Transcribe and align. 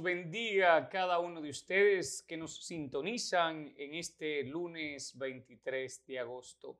Bendiga 0.00 0.76
a 0.76 0.88
cada 0.88 1.18
uno 1.18 1.40
de 1.40 1.50
ustedes 1.50 2.22
que 2.22 2.36
nos 2.36 2.64
sintonizan 2.64 3.74
en 3.76 3.94
este 3.94 4.44
lunes 4.44 5.18
23 5.18 6.06
de 6.06 6.20
agosto. 6.20 6.78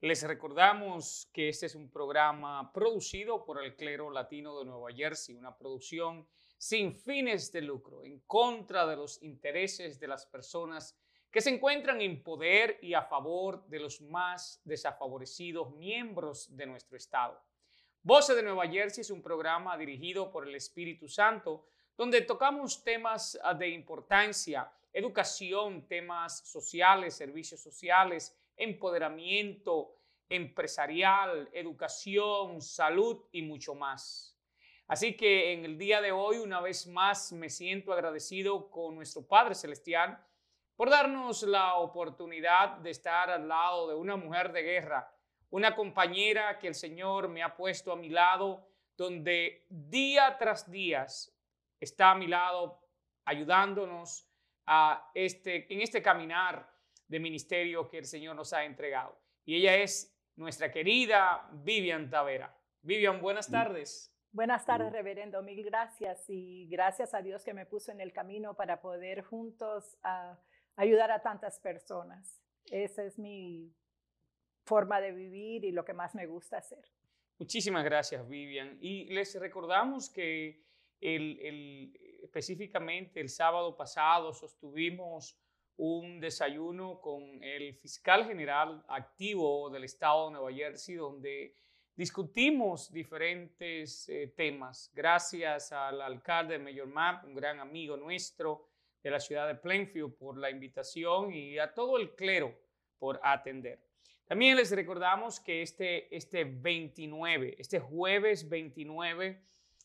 Les 0.00 0.22
recordamos 0.22 1.28
que 1.32 1.48
este 1.48 1.66
es 1.66 1.74
un 1.74 1.90
programa 1.90 2.72
producido 2.72 3.44
por 3.44 3.60
el 3.64 3.74
Clero 3.74 4.12
Latino 4.12 4.60
de 4.60 4.66
Nueva 4.66 4.92
Jersey, 4.92 5.34
una 5.34 5.58
producción 5.58 6.24
sin 6.56 6.94
fines 6.94 7.50
de 7.50 7.62
lucro, 7.62 8.04
en 8.04 8.20
contra 8.28 8.86
de 8.86 8.94
los 8.94 9.20
intereses 9.24 9.98
de 9.98 10.06
las 10.06 10.24
personas 10.26 10.96
que 11.32 11.40
se 11.40 11.50
encuentran 11.50 12.00
en 12.00 12.22
poder 12.22 12.78
y 12.80 12.94
a 12.94 13.02
favor 13.02 13.66
de 13.66 13.80
los 13.80 14.00
más 14.02 14.60
desfavorecidos 14.62 15.74
miembros 15.74 16.56
de 16.56 16.66
nuestro 16.66 16.96
Estado. 16.96 17.42
Voces 18.04 18.36
de 18.36 18.44
Nueva 18.44 18.68
Jersey 18.68 19.00
es 19.00 19.10
un 19.10 19.20
programa 19.20 19.76
dirigido 19.76 20.30
por 20.30 20.46
el 20.46 20.54
Espíritu 20.54 21.08
Santo 21.08 21.66
donde 21.96 22.22
tocamos 22.22 22.82
temas 22.82 23.38
ah, 23.42 23.54
de 23.54 23.68
importancia, 23.68 24.70
educación, 24.92 25.86
temas 25.86 26.38
sociales, 26.46 27.14
servicios 27.14 27.60
sociales, 27.60 28.36
empoderamiento 28.56 29.96
empresarial, 30.28 31.50
educación, 31.52 32.62
salud 32.62 33.24
y 33.32 33.42
mucho 33.42 33.74
más. 33.74 34.32
Así 34.88 35.16
que 35.16 35.52
en 35.52 35.64
el 35.64 35.78
día 35.78 36.00
de 36.00 36.12
hoy, 36.12 36.38
una 36.38 36.60
vez 36.60 36.86
más, 36.86 37.32
me 37.32 37.48
siento 37.48 37.92
agradecido 37.92 38.70
con 38.70 38.94
nuestro 38.94 39.26
Padre 39.26 39.54
Celestial 39.54 40.18
por 40.76 40.90
darnos 40.90 41.42
la 41.42 41.74
oportunidad 41.74 42.78
de 42.78 42.90
estar 42.90 43.30
al 43.30 43.46
lado 43.46 43.88
de 43.88 43.94
una 43.94 44.16
mujer 44.16 44.52
de 44.52 44.62
guerra, 44.62 45.14
una 45.50 45.74
compañera 45.74 46.58
que 46.58 46.68
el 46.68 46.74
Señor 46.74 47.28
me 47.28 47.42
ha 47.42 47.54
puesto 47.54 47.92
a 47.92 47.96
mi 47.96 48.08
lado, 48.08 48.66
donde 48.96 49.66
día 49.68 50.36
tras 50.38 50.70
día 50.70 51.06
está 51.82 52.12
a 52.12 52.14
mi 52.14 52.28
lado 52.28 52.80
ayudándonos 53.24 54.28
a 54.66 55.10
este, 55.14 55.72
en 55.72 55.80
este 55.80 56.00
caminar 56.00 56.70
de 57.08 57.18
ministerio 57.18 57.88
que 57.88 57.98
el 57.98 58.06
Señor 58.06 58.36
nos 58.36 58.52
ha 58.52 58.64
entregado. 58.64 59.18
Y 59.44 59.56
ella 59.56 59.76
es 59.76 60.16
nuestra 60.36 60.70
querida 60.70 61.48
Vivian 61.52 62.08
Tavera. 62.08 62.56
Vivian, 62.82 63.20
buenas 63.20 63.50
tardes. 63.50 64.08
Buenas 64.30 64.64
tardes, 64.64 64.92
reverendo. 64.92 65.42
Mil 65.42 65.62
gracias 65.64 66.24
y 66.28 66.66
gracias 66.68 67.14
a 67.14 67.20
Dios 67.20 67.44
que 67.44 67.52
me 67.52 67.66
puso 67.66 67.92
en 67.92 68.00
el 68.00 68.12
camino 68.12 68.54
para 68.54 68.80
poder 68.80 69.22
juntos 69.22 69.98
ah, 70.04 70.38
ayudar 70.76 71.10
a 71.10 71.20
tantas 71.20 71.58
personas. 71.58 72.40
Esa 72.70 73.04
es 73.04 73.18
mi 73.18 73.74
forma 74.64 75.00
de 75.00 75.12
vivir 75.12 75.64
y 75.64 75.72
lo 75.72 75.84
que 75.84 75.92
más 75.92 76.14
me 76.14 76.26
gusta 76.26 76.58
hacer. 76.58 76.84
Muchísimas 77.38 77.84
gracias, 77.84 78.26
Vivian. 78.28 78.78
Y 78.80 79.06
les 79.06 79.38
recordamos 79.38 80.08
que 80.08 80.64
específicamente 81.02 83.20
el 83.20 83.28
sábado 83.28 83.76
pasado 83.76 84.32
sostuvimos 84.32 85.36
un 85.76 86.20
desayuno 86.20 87.00
con 87.00 87.42
el 87.42 87.74
fiscal 87.74 88.26
general 88.26 88.84
activo 88.88 89.70
del 89.70 89.84
estado 89.84 90.26
de 90.26 90.32
Nueva 90.32 90.52
Jersey, 90.52 90.94
donde 90.94 91.54
discutimos 91.96 92.92
diferentes 92.92 94.08
eh, 94.08 94.32
temas. 94.36 94.90
Gracias 94.94 95.72
al 95.72 96.00
alcalde 96.00 96.58
Mayor 96.58 96.86
Map, 96.86 97.24
un 97.24 97.34
gran 97.34 97.60
amigo 97.60 97.96
nuestro 97.96 98.68
de 99.02 99.10
la 99.10 99.18
ciudad 99.18 99.48
de 99.48 99.56
Plainfield, 99.56 100.16
por 100.16 100.38
la 100.38 100.50
invitación 100.50 101.32
y 101.32 101.58
a 101.58 101.74
todo 101.74 101.98
el 101.98 102.14
clero 102.14 102.56
por 102.98 103.18
atender. 103.22 103.80
También 104.24 104.56
les 104.56 104.70
recordamos 104.70 105.40
que 105.40 105.62
este, 105.62 106.14
este 106.14 106.44
29, 106.44 107.56
este 107.58 107.80
jueves 107.80 108.48
29, 108.48 109.42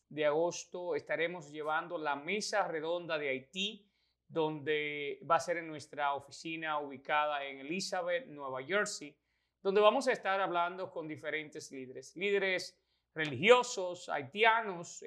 de 0.10 0.26
agosto 0.26 0.96
estaremos 0.96 1.52
llevando 1.52 1.98
la 1.98 2.16
mesa 2.16 2.68
redonda 2.68 3.18
de 3.18 3.30
Haití, 3.30 3.86
donde 4.28 5.20
va 5.30 5.36
a 5.36 5.40
ser 5.40 5.58
en 5.58 5.68
nuestra 5.68 6.14
oficina 6.14 6.80
ubicada 6.80 7.46
en 7.46 7.60
Elizabeth, 7.60 8.28
Nueva 8.28 8.64
Jersey, 8.64 9.16
donde 9.62 9.82
vamos 9.82 10.08
a 10.08 10.12
estar 10.12 10.40
hablando 10.40 10.92
con 10.92 11.08
diferentes 11.08 11.72
líderes, 11.72 12.16
líderes 12.16 12.80
religiosos, 13.14 14.10
haitianos, 14.10 15.04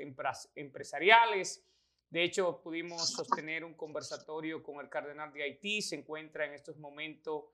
empresariales. 0.54 1.66
De 2.08 2.24
hecho, 2.24 2.60
pudimos 2.60 3.10
sostener 3.10 3.64
un 3.64 3.74
conversatorio 3.74 4.62
con 4.62 4.80
el 4.80 4.88
cardenal 4.88 5.32
de 5.32 5.44
Haití, 5.44 5.80
se 5.80 5.96
encuentra 5.96 6.44
en 6.44 6.54
estos 6.54 6.76
momentos 6.76 7.44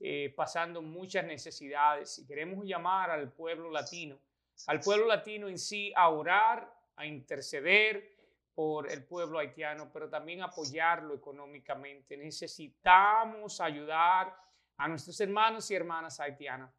eh, 0.00 0.32
pasando 0.36 0.82
muchas 0.82 1.24
necesidades 1.24 2.18
y 2.18 2.26
queremos 2.26 2.64
llamar 2.64 3.10
al 3.10 3.32
pueblo 3.32 3.70
latino, 3.70 4.20
al 4.66 4.80
pueblo 4.80 5.06
latino 5.06 5.48
en 5.48 5.58
sí 5.58 5.92
a 5.96 6.10
orar 6.10 6.75
a 6.96 7.06
interceder 7.06 8.16
por 8.54 8.90
el 8.90 9.04
pueblo 9.04 9.38
haitiano, 9.38 9.90
pero 9.92 10.08
también 10.08 10.42
apoyarlo 10.42 11.14
económicamente. 11.14 12.16
Necesitamos 12.16 13.60
ayudar 13.60 14.34
a 14.78 14.88
nuestros 14.88 15.20
hermanos 15.20 15.70
y 15.70 15.74
hermanas 15.74 16.18
haitianas. 16.20 16.74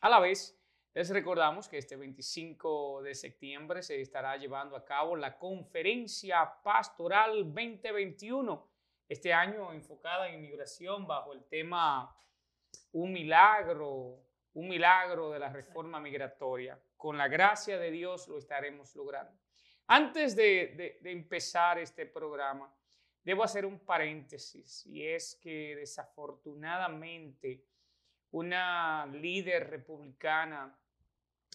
A 0.00 0.08
la 0.08 0.20
vez, 0.20 0.58
les 0.94 1.08
recordamos 1.10 1.68
que 1.68 1.78
este 1.78 1.96
25 1.96 3.02
de 3.02 3.14
septiembre 3.14 3.82
se 3.82 4.00
estará 4.00 4.36
llevando 4.36 4.76
a 4.76 4.84
cabo 4.84 5.16
la 5.16 5.38
conferencia 5.38 6.50
pastoral 6.62 7.44
2021, 7.44 8.70
este 9.08 9.32
año 9.32 9.72
enfocada 9.72 10.28
en 10.28 10.36
inmigración 10.36 11.06
bajo 11.06 11.32
el 11.32 11.44
tema 11.44 12.14
Un 12.92 13.12
milagro, 13.12 14.22
un 14.54 14.68
milagro 14.68 15.30
de 15.30 15.38
la 15.38 15.50
reforma 15.50 16.00
migratoria. 16.00 16.78
Con 16.96 17.16
la 17.16 17.28
gracia 17.28 17.78
de 17.78 17.90
Dios 17.90 18.28
lo 18.28 18.38
estaremos 18.38 18.94
logrando. 18.94 19.41
Antes 19.94 20.34
de, 20.34 21.00
empezar 21.04 21.78
este 21.78 22.06
programa, 22.06 22.74
debo 23.22 23.42
hacer 23.44 23.66
un 23.66 23.78
paréntesis 23.80 24.86
y 24.86 25.06
es 25.06 25.34
que 25.34 25.76
desafortunadamente 25.76 27.62
una 28.30 29.04
líder 29.04 29.68
republicana, 29.68 30.74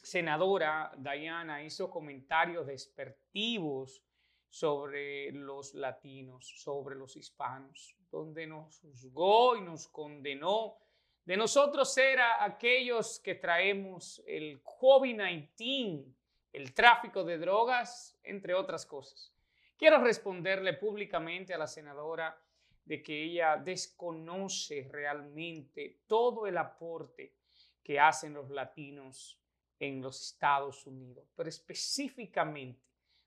senadora 0.03 0.91
Diana, 0.95 1.63
hizo 1.63 1.89
comentarios 1.89 2.67
despertivos 2.67 4.03
sobre 4.47 5.31
los 5.31 5.73
latinos, 5.73 6.47
sobre 6.61 6.95
los 6.95 7.17
hispanos, 7.17 7.97
donde 8.11 8.45
nos 8.45 8.77
juzgó 8.81 9.55
y 9.55 9.61
nos 9.61 9.87
condenó. 9.87 10.77
De 11.25 11.35
nosotros 11.35 11.91
ser 11.91 12.19
aquellos 12.21 13.19
que 13.19 13.33
traemos 13.33 14.21
el 14.27 14.63
COVID-19 14.63 16.16
el 16.57 16.73
tráfico 16.73 17.23
de 17.23 17.37
drogas, 17.37 18.17
entre 18.23 18.55
otras 18.55 18.83
cosas. 18.83 19.31
Quiero 19.77 19.99
responderle 19.99 20.73
públicamente 20.73 21.53
a 21.53 21.57
la 21.59 21.67
senadora 21.67 22.35
de 22.83 23.03
que 23.03 23.25
ella 23.25 23.57
desconoce 23.57 24.89
realmente 24.91 25.99
todo 26.07 26.47
el 26.47 26.57
aporte 26.57 27.35
que 27.83 27.99
hacen 27.99 28.33
los 28.33 28.49
latinos 28.49 29.39
en 29.79 30.01
los 30.01 30.19
Estados 30.31 30.87
Unidos, 30.87 31.29
pero 31.35 31.47
específicamente 31.47 32.81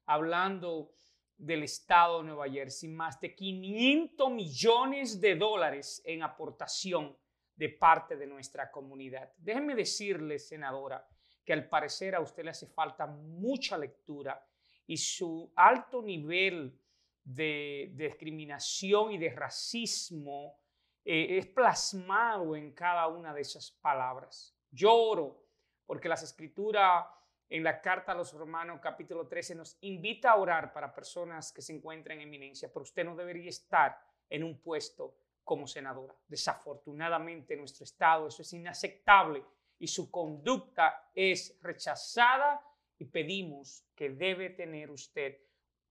hablando 0.07 0.91
del 1.39 1.63
estado 1.63 2.19
de 2.19 2.25
Nueva 2.25 2.49
Jersey, 2.51 2.89
más 2.89 3.21
de 3.21 3.37
500 3.37 4.29
millones 4.33 5.21
de 5.21 5.37
dólares 5.37 6.03
en 6.05 6.25
aportación 6.25 7.17
de 7.55 7.69
parte 7.69 8.17
de 8.17 8.27
nuestra 8.27 8.73
comunidad. 8.73 9.33
Déjeme 9.39 9.77
decirle, 9.77 10.41
senadora, 10.41 11.07
que 11.45 11.53
al 11.53 11.69
parecer 11.69 12.15
a 12.15 12.21
usted 12.21 12.45
le 12.45 12.51
hace 12.51 12.67
falta 12.67 13.07
mucha 13.07 13.77
lectura 13.77 14.45
y 14.87 14.97
su 14.97 15.53
alto 15.57 16.03
nivel 16.03 16.79
de, 17.25 17.93
discriminación 17.95 19.13
y 19.13 19.19
de 19.19 19.31
racismo 19.31 20.59
eh, 21.05 21.39
es 21.39 21.47
plasmado 21.47 22.57
en 22.57 22.73
cada 22.73 23.07
una 23.09 23.33
de 23.33 23.43
esas 23.43 23.71
palabras. 23.71 24.57
Lloro 24.71 25.45
porque 25.87 26.09
las 26.09 26.23
escrituras 26.23 27.07
en 27.49 27.65
la 27.65 27.81
carta 27.81 28.13
a 28.13 28.15
los 28.15 28.33
romanos 28.33 28.81
capítulo 28.81 29.27
13 29.27 29.57
nos 29.57 29.77
invita 29.81 30.31
a 30.31 30.37
orar 30.37 30.73
para 30.73 30.95
personas 30.95 31.53
que 31.53 31.63
se 31.63 31.75
encuentran 31.75 32.19
en 32.19 32.29
eminencia, 32.29 32.69
pero 32.73 32.83
usted 32.83 33.05
no 33.05 33.17
debería 33.17 33.49
estar 33.49 34.01
en 34.29 34.45
un 34.45 34.61
puesto 34.61 35.17
como 35.43 35.67
senadora. 35.67 36.15
Desafortunadamente 36.29 37.55
en 37.55 37.61
nuestro 37.61 37.85
estado 37.85 38.29
eso 38.29 38.43
es 38.43 38.53
inaceptable 38.53 39.45
y 39.81 39.89
su 39.89 40.11
conducta 40.11 41.11
es 41.15 41.59
rechazada 41.63 42.65
y 42.99 43.07
pedimos 43.07 43.85
que 43.97 44.11
debe 44.11 44.51
tener 44.51 44.91
usted 44.91 45.39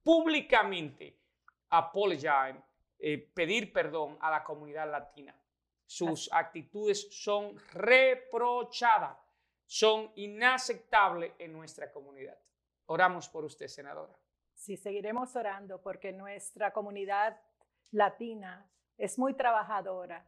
públicamente 0.03 1.19
apologize, 1.69 2.63
eh, 2.99 3.17
pedir 3.33 3.73
perdón 3.73 4.17
a 4.21 4.29
la 4.29 4.43
comunidad 4.43 4.89
latina. 4.89 5.35
Sus 5.85 6.31
actitudes 6.31 7.07
son 7.11 7.57
reprochadas, 7.73 9.17
son 9.65 10.11
inaceptables 10.15 11.33
en 11.39 11.51
nuestra 11.51 11.91
comunidad. 11.91 12.37
Oramos 12.85 13.27
por 13.27 13.43
usted, 13.43 13.67
senadora. 13.67 14.15
Sí, 14.53 14.77
seguiremos 14.77 15.35
orando 15.35 15.81
porque 15.81 16.11
nuestra 16.11 16.71
comunidad 16.71 17.39
latina 17.91 18.69
es 18.97 19.17
muy 19.17 19.33
trabajadora, 19.33 20.27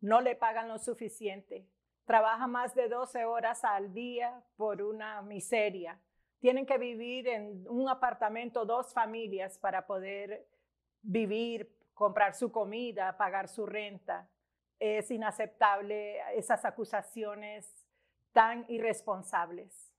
no 0.00 0.20
le 0.20 0.36
pagan 0.36 0.68
lo 0.68 0.78
suficiente, 0.78 1.66
trabaja 2.10 2.48
más 2.48 2.74
de 2.74 2.88
12 2.88 3.24
horas 3.24 3.62
al 3.62 3.94
día 3.94 4.42
por 4.56 4.82
una 4.82 5.22
miseria. 5.22 5.96
tienen 6.40 6.66
que 6.66 6.76
vivir 6.76 7.28
en 7.28 7.64
un 7.68 7.88
apartamento, 7.88 8.64
dos 8.64 8.92
familias 8.92 9.56
para 9.58 9.86
poder 9.86 10.44
vivir, 11.02 11.72
comprar 11.94 12.34
su 12.34 12.50
comida, 12.50 13.16
pagar 13.16 13.46
su 13.46 13.64
renta. 13.64 14.28
Es 14.80 15.12
inaceptable 15.12 16.18
esas 16.34 16.64
acusaciones 16.64 17.86
tan 18.32 18.64
irresponsables. 18.66 19.94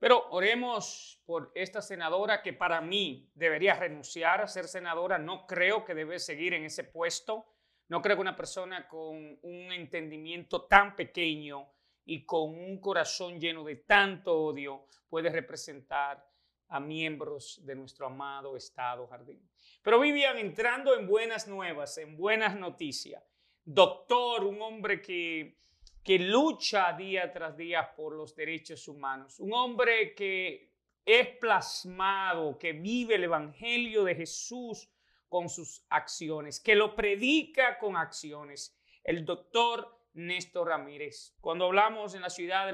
Pero 0.00 0.30
oremos 0.30 1.22
por 1.26 1.52
esta 1.54 1.80
senadora 1.80 2.42
que 2.42 2.54
para 2.54 2.80
mí 2.80 3.30
debería 3.36 3.74
renunciar 3.74 4.40
a 4.40 4.48
ser 4.48 4.66
senadora. 4.66 5.16
No 5.16 5.46
creo 5.46 5.84
que 5.84 5.94
debe 5.94 6.18
seguir 6.18 6.54
en 6.54 6.64
ese 6.64 6.82
puesto. 6.82 7.46
No 7.90 8.00
creo 8.00 8.16
que 8.16 8.22
una 8.22 8.36
persona 8.36 8.88
con 8.88 9.38
un 9.42 9.72
entendimiento 9.72 10.62
tan 10.62 10.96
pequeño 10.96 11.68
y 12.06 12.24
con 12.24 12.58
un 12.58 12.80
corazón 12.80 13.38
lleno 13.38 13.62
de 13.62 13.76
tanto 13.76 14.32
odio 14.34 14.86
puede 15.08 15.28
representar 15.28 16.26
a 16.68 16.80
miembros 16.80 17.60
de 17.66 17.74
nuestro 17.74 18.06
amado 18.06 18.56
Estado 18.56 19.06
Jardín. 19.08 19.46
Pero 19.82 20.00
Vivian, 20.00 20.38
entrando 20.38 20.96
en 20.96 21.06
buenas 21.06 21.46
nuevas, 21.48 21.98
en 21.98 22.16
buenas 22.16 22.56
noticias, 22.56 23.22
doctor, 23.64 24.44
un 24.44 24.62
hombre 24.62 25.02
que 25.02 25.58
que 26.02 26.18
lucha 26.18 26.92
día 26.94 27.30
tras 27.30 27.56
día 27.56 27.94
por 27.94 28.14
los 28.14 28.34
derechos 28.34 28.88
humanos, 28.88 29.38
un 29.38 29.52
hombre 29.52 30.14
que 30.14 30.72
es 31.04 31.28
plasmado, 31.38 32.58
que 32.58 32.72
vive 32.72 33.16
el 33.16 33.24
Evangelio 33.24 34.04
de 34.04 34.14
Jesús 34.14 34.88
con 35.30 35.48
sus 35.48 35.86
acciones, 35.88 36.60
que 36.60 36.74
lo 36.74 36.94
predica 36.94 37.78
con 37.78 37.96
acciones, 37.96 38.78
el 39.02 39.24
doctor 39.24 39.98
Néstor 40.12 40.68
Ramírez. 40.68 41.34
Cuando 41.40 41.64
hablamos 41.64 42.14
en 42.14 42.20
la 42.20 42.28
ciudad 42.28 42.70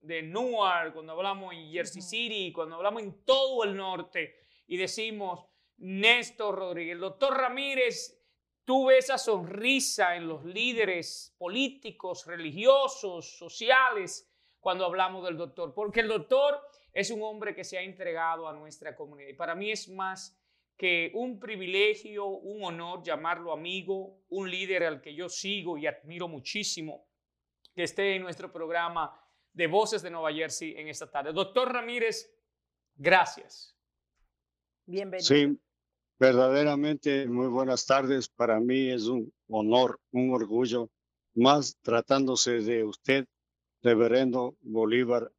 de 0.00 0.22
Newark, 0.22 0.94
cuando 0.94 1.12
hablamos 1.12 1.52
en 1.52 1.70
Jersey 1.70 2.00
City, 2.00 2.50
cuando 2.50 2.76
hablamos 2.76 3.02
en 3.02 3.22
todo 3.24 3.64
el 3.64 3.76
norte 3.76 4.34
y 4.66 4.78
decimos 4.78 5.44
Néstor 5.76 6.54
Rodríguez, 6.54 6.94
el 6.94 7.00
doctor 7.00 7.36
Ramírez 7.36 8.16
Tuve 8.66 8.98
esa 8.98 9.16
sonrisa 9.16 10.16
en 10.16 10.26
los 10.26 10.44
líderes 10.44 11.36
políticos, 11.38 12.26
religiosos, 12.26 13.38
sociales, 13.38 14.28
cuando 14.58 14.84
hablamos 14.84 15.24
del 15.24 15.36
doctor, 15.36 15.72
porque 15.72 16.00
el 16.00 16.08
doctor 16.08 16.60
es 16.92 17.12
un 17.12 17.22
hombre 17.22 17.54
que 17.54 17.62
se 17.62 17.78
ha 17.78 17.82
entregado 17.82 18.48
a 18.48 18.52
nuestra 18.52 18.96
comunidad. 18.96 19.28
Y 19.28 19.34
para 19.34 19.54
mí 19.54 19.70
es 19.70 19.88
más 19.88 20.35
que 20.76 21.10
un 21.14 21.40
privilegio, 21.40 22.26
un 22.26 22.64
honor 22.64 23.02
llamarlo 23.02 23.52
amigo, 23.52 24.22
un 24.28 24.50
líder 24.50 24.84
al 24.84 25.00
que 25.00 25.14
yo 25.14 25.28
sigo 25.28 25.78
y 25.78 25.86
admiro 25.86 26.28
muchísimo, 26.28 27.08
que 27.74 27.84
esté 27.84 28.14
en 28.14 28.22
nuestro 28.22 28.52
programa 28.52 29.18
de 29.52 29.66
Voces 29.66 30.02
de 30.02 30.10
Nueva 30.10 30.32
Jersey 30.32 30.74
en 30.76 30.88
esta 30.88 31.10
tarde. 31.10 31.32
Doctor 31.32 31.72
Ramírez, 31.72 32.30
gracias. 32.94 33.74
Bienvenido. 34.84 35.58
Verdaderamente, 36.18 37.26
muy 37.26 37.48
buenas 37.48 37.84
tardes. 37.84 38.28
Para 38.28 38.58
mí 38.58 38.90
es 38.90 39.06
un 39.06 39.32
honor, 39.48 40.00
un 40.12 40.32
orgullo, 40.32 40.88
más 41.34 41.76
tratándose 41.82 42.60
de 42.60 42.84
usted, 42.84 43.26
reverendo 43.82 44.56
Bolívar 44.62 45.30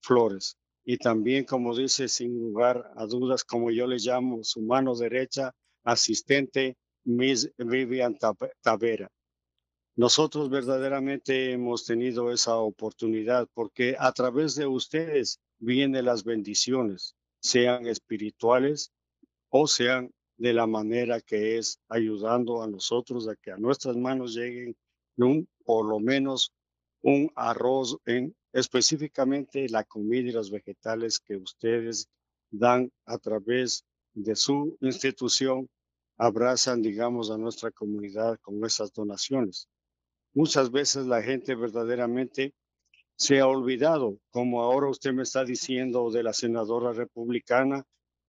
Flores. 0.00 0.56
Y 0.84 0.96
también, 0.98 1.44
como 1.44 1.76
dice, 1.76 2.08
sin 2.08 2.38
lugar 2.38 2.92
a 2.96 3.06
dudas, 3.06 3.44
como 3.44 3.70
yo 3.70 3.86
le 3.86 3.98
llamo, 3.98 4.42
su 4.42 4.62
mano 4.62 4.94
derecha, 4.94 5.54
asistente 5.84 6.76
Miss 7.04 7.50
Vivian 7.56 8.18
Tavera. 8.62 9.08
Nosotros 9.94 10.48
verdaderamente 10.48 11.52
hemos 11.52 11.84
tenido 11.84 12.32
esa 12.32 12.56
oportunidad 12.56 13.46
porque 13.52 13.94
a 13.98 14.10
través 14.12 14.54
de 14.54 14.66
ustedes 14.66 15.38
vienen 15.58 16.06
las 16.06 16.24
bendiciones, 16.24 17.14
sean 17.40 17.86
espirituales 17.86 18.90
o 19.50 19.66
sean 19.66 20.10
de 20.38 20.54
la 20.54 20.66
manera 20.66 21.20
que 21.20 21.58
es 21.58 21.78
ayudando 21.88 22.62
a 22.62 22.68
nosotros 22.68 23.28
a 23.28 23.36
que 23.36 23.52
a 23.52 23.58
nuestras 23.58 23.96
manos 23.96 24.34
lleguen 24.34 24.74
un, 25.18 25.46
por 25.64 25.86
lo 25.86 26.00
menos 26.00 26.52
un 27.02 27.30
arroz 27.34 27.98
en 28.06 28.34
específicamente 28.52 29.68
la 29.68 29.84
comida 29.84 30.28
y 30.28 30.32
los 30.32 30.50
vegetales 30.50 31.18
que 31.18 31.36
ustedes 31.36 32.08
dan 32.50 32.90
a 33.06 33.18
través 33.18 33.84
de 34.14 34.36
su 34.36 34.76
institución, 34.80 35.68
abrazan, 36.18 36.82
digamos, 36.82 37.30
a 37.30 37.38
nuestra 37.38 37.70
comunidad 37.70 38.38
con 38.40 38.64
esas 38.64 38.92
donaciones. 38.92 39.68
Muchas 40.34 40.70
veces 40.70 41.06
la 41.06 41.22
gente 41.22 41.54
verdaderamente 41.54 42.54
se 43.16 43.40
ha 43.40 43.46
olvidado, 43.46 44.18
como 44.30 44.62
ahora 44.62 44.88
usted 44.88 45.12
me 45.12 45.22
está 45.22 45.44
diciendo 45.44 46.10
de 46.10 46.22
la 46.22 46.32
senadora 46.32 46.92
republicana, 46.92 47.84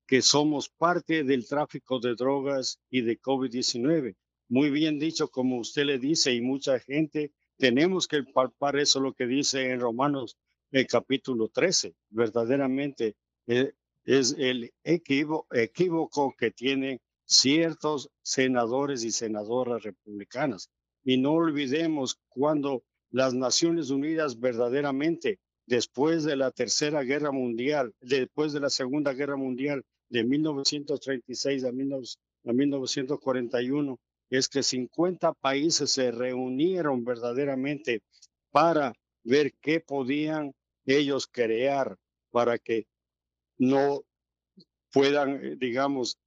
que 0.05 0.21
somos 0.21 0.69
parte 0.69 1.23
del 1.23 1.47
tráfico 1.47 1.99
de 1.99 2.15
drogas 2.15 2.79
y 2.89 3.01
de 3.01 3.19
COVID-19. 3.19 4.15
Muy 4.49 4.69
bien 4.69 4.99
dicho, 4.99 5.29
como 5.29 5.57
usted 5.59 5.85
le 5.85 5.97
dice, 5.97 6.33
y 6.33 6.41
mucha 6.41 6.79
gente, 6.79 7.31
tenemos 7.57 8.07
que 8.07 8.23
palpar 8.23 8.77
eso 8.77 8.99
lo 8.99 9.13
que 9.13 9.25
dice 9.25 9.71
en 9.71 9.79
Romanos 9.79 10.37
el 10.71 10.85
capítulo 10.87 11.49
13. 11.49 11.95
Verdaderamente 12.09 13.15
eh, 13.47 13.73
es 14.05 14.35
el 14.37 14.71
equívoco 14.83 16.35
que 16.37 16.51
tienen 16.51 16.99
ciertos 17.25 18.09
senadores 18.21 19.03
y 19.03 19.11
senadoras 19.11 19.83
republicanas. 19.83 20.69
Y 21.03 21.17
no 21.17 21.33
olvidemos 21.33 22.19
cuando 22.29 22.83
las 23.11 23.33
Naciones 23.33 23.89
Unidas 23.91 24.39
verdaderamente, 24.39 25.39
después 25.65 26.23
de 26.23 26.35
la 26.35 26.51
Tercera 26.51 27.01
Guerra 27.03 27.31
Mundial, 27.31 27.93
después 28.01 28.53
de 28.53 28.59
la 28.59 28.69
Segunda 28.69 29.13
Guerra 29.13 29.37
Mundial, 29.37 29.83
de 30.09 30.23
1936 30.23 31.63
a, 31.65 31.71
1941 31.71 33.99
es 34.37 34.49
que 34.49 34.63
50 34.63 35.33
países 35.33 35.91
se 35.91 36.09
reunieron 36.09 37.05
verdaderamente 37.05 38.01
para 38.49 38.93
ver 39.23 39.53
qué 39.61 39.79
podían 39.79 40.55
ellos 40.87 41.27
crear 41.27 41.97
para 42.31 42.57
que 42.57 42.87
no 43.59 44.03
puedan, 44.91 45.45
eh, 45.45 45.55
digamos, 45.55 46.17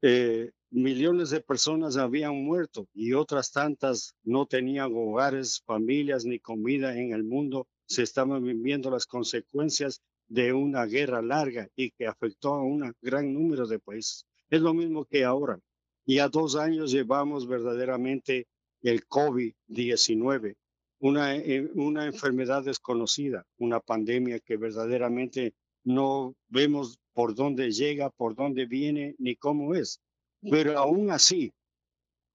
eh, 0.00 0.52
millones 0.70 1.28
de 1.28 1.42
personas 1.42 1.98
habían 1.98 2.42
muerto 2.42 2.88
y 2.94 3.12
otras 3.12 3.52
tantas 3.52 4.14
no 4.22 4.46
tenían 4.46 4.90
hogares, 4.94 5.62
familias 5.66 6.24
ni 6.24 6.38
comida 6.38 6.96
en 6.96 7.12
el 7.12 7.24
mundo. 7.24 7.68
Se 7.84 8.04
estaban 8.04 8.42
viviendo 8.42 8.90
las 8.90 9.04
consecuencias 9.04 10.00
de 10.28 10.54
una 10.54 10.86
guerra 10.86 11.20
larga 11.20 11.68
y 11.76 11.90
que 11.90 12.06
afectó 12.06 12.54
a 12.54 12.62
un 12.62 12.94
gran 13.02 13.34
número 13.34 13.66
de 13.66 13.80
países. 13.80 14.26
Es 14.48 14.62
lo 14.62 14.72
mismo 14.72 15.04
que 15.04 15.24
ahora. 15.24 15.60
Y 16.06 16.20
a 16.20 16.28
dos 16.28 16.56
años 16.56 16.92
llevamos 16.92 17.46
verdaderamente 17.46 18.46
el 18.80 19.06
COVID-19, 19.06 20.56
una, 21.00 21.36
eh, 21.36 21.68
una 21.74 22.06
enfermedad 22.06 22.62
desconocida, 22.62 23.44
una 23.58 23.80
pandemia 23.80 24.38
que 24.40 24.56
verdaderamente 24.56 25.54
no 25.82 26.34
vemos 26.48 27.00
por 27.12 27.34
dónde 27.34 27.72
llega, 27.72 28.10
por 28.10 28.34
dónde 28.34 28.66
viene, 28.66 29.16
ni 29.18 29.36
cómo 29.36 29.74
es. 29.74 30.00
Pero 30.48 30.78
aún 30.78 31.10
así, 31.10 31.52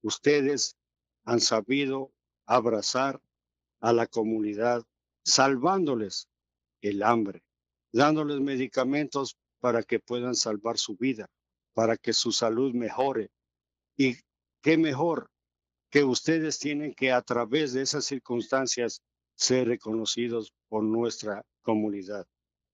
ustedes 0.02 0.76
han 1.24 1.40
sabido 1.40 2.12
abrazar 2.46 3.22
a 3.80 3.94
la 3.94 4.08
comunidad, 4.08 4.84
salvándoles 5.24 6.28
el 6.82 7.04
hambre, 7.04 7.44
dándoles 7.94 8.40
medicamentos 8.42 9.38
para 9.60 9.84
que 9.84 10.00
puedan 10.00 10.36
salvar 10.36 10.78
su 10.78 10.96
vida, 10.98 11.28
para 11.74 11.96
que 11.96 12.14
su 12.14 12.32
salud 12.32 12.74
mejore. 12.74 13.30
Y 13.98 14.16
qué 14.62 14.78
mejor 14.78 15.30
que 15.90 16.04
ustedes 16.04 16.58
tienen 16.58 16.94
que 16.94 17.12
a 17.12 17.22
través 17.22 17.74
de 17.74 17.82
esas 17.82 18.06
circunstancias 18.06 19.02
ser 19.36 19.68
reconocidos 19.68 20.54
por 20.70 20.84
nuestra 20.84 21.44
comunidad. 21.62 22.26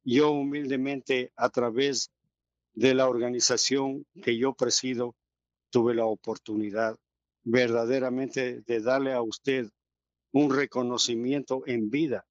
Yo 0.03 0.31
humildemente 0.31 1.31
a 1.35 1.49
través 1.49 2.11
de 2.73 2.93
la 2.93 3.09
organización 3.09 4.05
que 4.23 4.37
yo 4.37 4.53
presido 4.53 5.15
tuve 5.71 5.95
la 5.95 6.05
oportunidad 6.05 6.95
verdaderamente 7.43 8.61
de 8.61 8.79
darle 8.81 9.13
a 9.13 9.21
usted 9.21 9.69
un 10.31 10.53
reconocimiento 10.53 11.63
en 11.65 11.89
vida, 11.89 12.25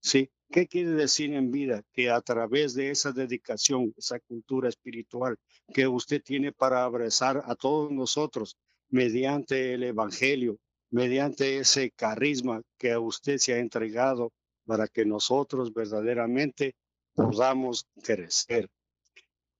¿sí? 0.00 0.30
¿Qué 0.50 0.66
quiere 0.66 0.92
decir 0.92 1.34
en 1.34 1.50
vida? 1.50 1.82
Que 1.92 2.10
a 2.10 2.22
través 2.22 2.72
de 2.72 2.90
esa 2.90 3.12
dedicación, 3.12 3.92
esa 3.98 4.18
cultura 4.18 4.70
espiritual 4.70 5.36
que 5.74 5.86
usted 5.86 6.22
tiene 6.22 6.52
para 6.52 6.84
abrazar 6.84 7.42
a 7.44 7.54
todos 7.54 7.92
nosotros 7.92 8.56
mediante 8.88 9.74
el 9.74 9.82
Evangelio, 9.82 10.58
mediante 10.90 11.58
ese 11.58 11.90
carisma 11.90 12.62
que 12.78 12.92
a 12.92 13.00
usted 13.00 13.36
se 13.36 13.52
ha 13.52 13.58
entregado 13.58 14.32
para 14.64 14.88
que 14.88 15.04
nosotros 15.04 15.72
verdaderamente 15.74 16.74
podamos 17.14 17.86
crecer. 18.02 18.70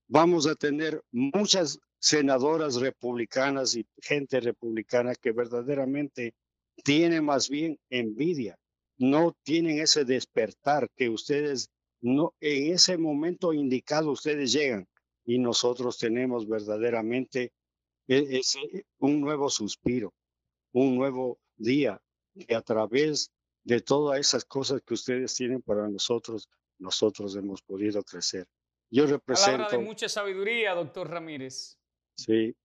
Vamos 0.07 0.47
a 0.47 0.55
tener 0.55 1.03
muchas 1.13 1.79
senadoras 1.99 2.77
republicanas 2.77 3.77
y 3.77 3.87
gente 4.01 4.41
republicana 4.41 5.15
que 5.15 5.33
verdaderamente 5.33 6.33
tiene 6.83 7.21
más 7.21 7.51
bien 7.51 7.79
envidia 7.91 8.57
no 8.99 9.37
tienen 9.43 9.81
ese 9.81 10.05
despertar 10.05 10.91
que 10.95 11.09
ustedes 11.09 11.71
no, 12.01 12.35
en 12.41 12.75
ese 12.75 12.97
momento 12.97 13.53
indicado 13.53 14.11
ustedes 14.11 14.53
llegan 14.53 14.87
y 15.25 15.39
nosotros 15.39 15.99
tenemos 15.99 16.49
verdaderamente 16.49 17.53
e, 18.07 18.39
ese, 18.39 18.87
un 18.99 19.21
nuevo 19.21 19.51
suspiro, 19.51 20.15
un 20.73 20.97
nuevo 20.97 21.39
día 21.57 22.01
que 22.35 22.55
a 22.55 22.63
través 22.63 23.31
de 23.65 23.81
todas 23.81 24.19
esas 24.19 24.45
cosas 24.45 24.81
que 24.83 24.95
ustedes 24.95 25.35
tienen 25.35 25.61
para 25.61 25.89
nosotros, 25.89 26.49
nosotros 26.79 27.37
hemos 27.37 27.63
podido 27.63 28.03
crecer. 28.03 28.47
Yo 28.91 29.07
represento... 29.07 29.59
Palabra 29.59 29.77
de 29.79 29.85
mucha 29.85 30.09
sabiduría, 30.09 30.75
doctor 30.75 31.11
Ramírez. 31.11 31.79
Sí, 32.17 32.57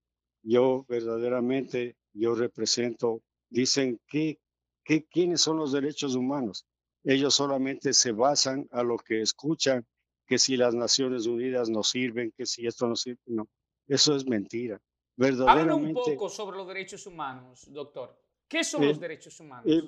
yo 0.42 0.86
verdaderamente, 0.88 1.98
yo 2.13 2.36
represento, 2.36 3.22
dicen 3.50 4.00
que, 4.08 4.40
que 4.84 5.06
quiénes 5.06 5.42
son 5.42 5.58
los 5.58 5.72
derechos 5.72 6.16
humanos. 6.16 6.66
Ellos 7.04 7.36
solamente 7.36 7.94
se 7.94 8.12
basan 8.12 8.68
a 8.72 8.84
lo 8.84 8.98
que 8.98 9.22
escuchan, 9.22 9.86
que 10.25 10.38
si 10.38 10.56
las 10.56 10.74
Naciones 10.74 11.25
Unidas 11.25 11.70
no 11.70 11.84
sirven, 11.84 12.34
que 12.36 12.46
si 12.46 12.66
esto 12.66 12.88
no 12.88 12.96
sirve, 12.96 13.20
no. 13.25 13.48
Eso 13.88 14.16
es 14.16 14.25
mentira. 14.25 14.82
Verdaderamente. 15.16 16.00
un 16.00 16.06
poco 16.16 16.30
sobre 16.30 16.58
los 16.58 16.68
derechos 16.68 17.06
humanos, 17.06 17.66
doctor. 17.72 18.18
¿Qué 18.48 18.63
son 18.63 18.86
los 18.86 19.00
derechos 19.00 19.40
humanos? 19.40 19.66
Eh, 19.68 19.82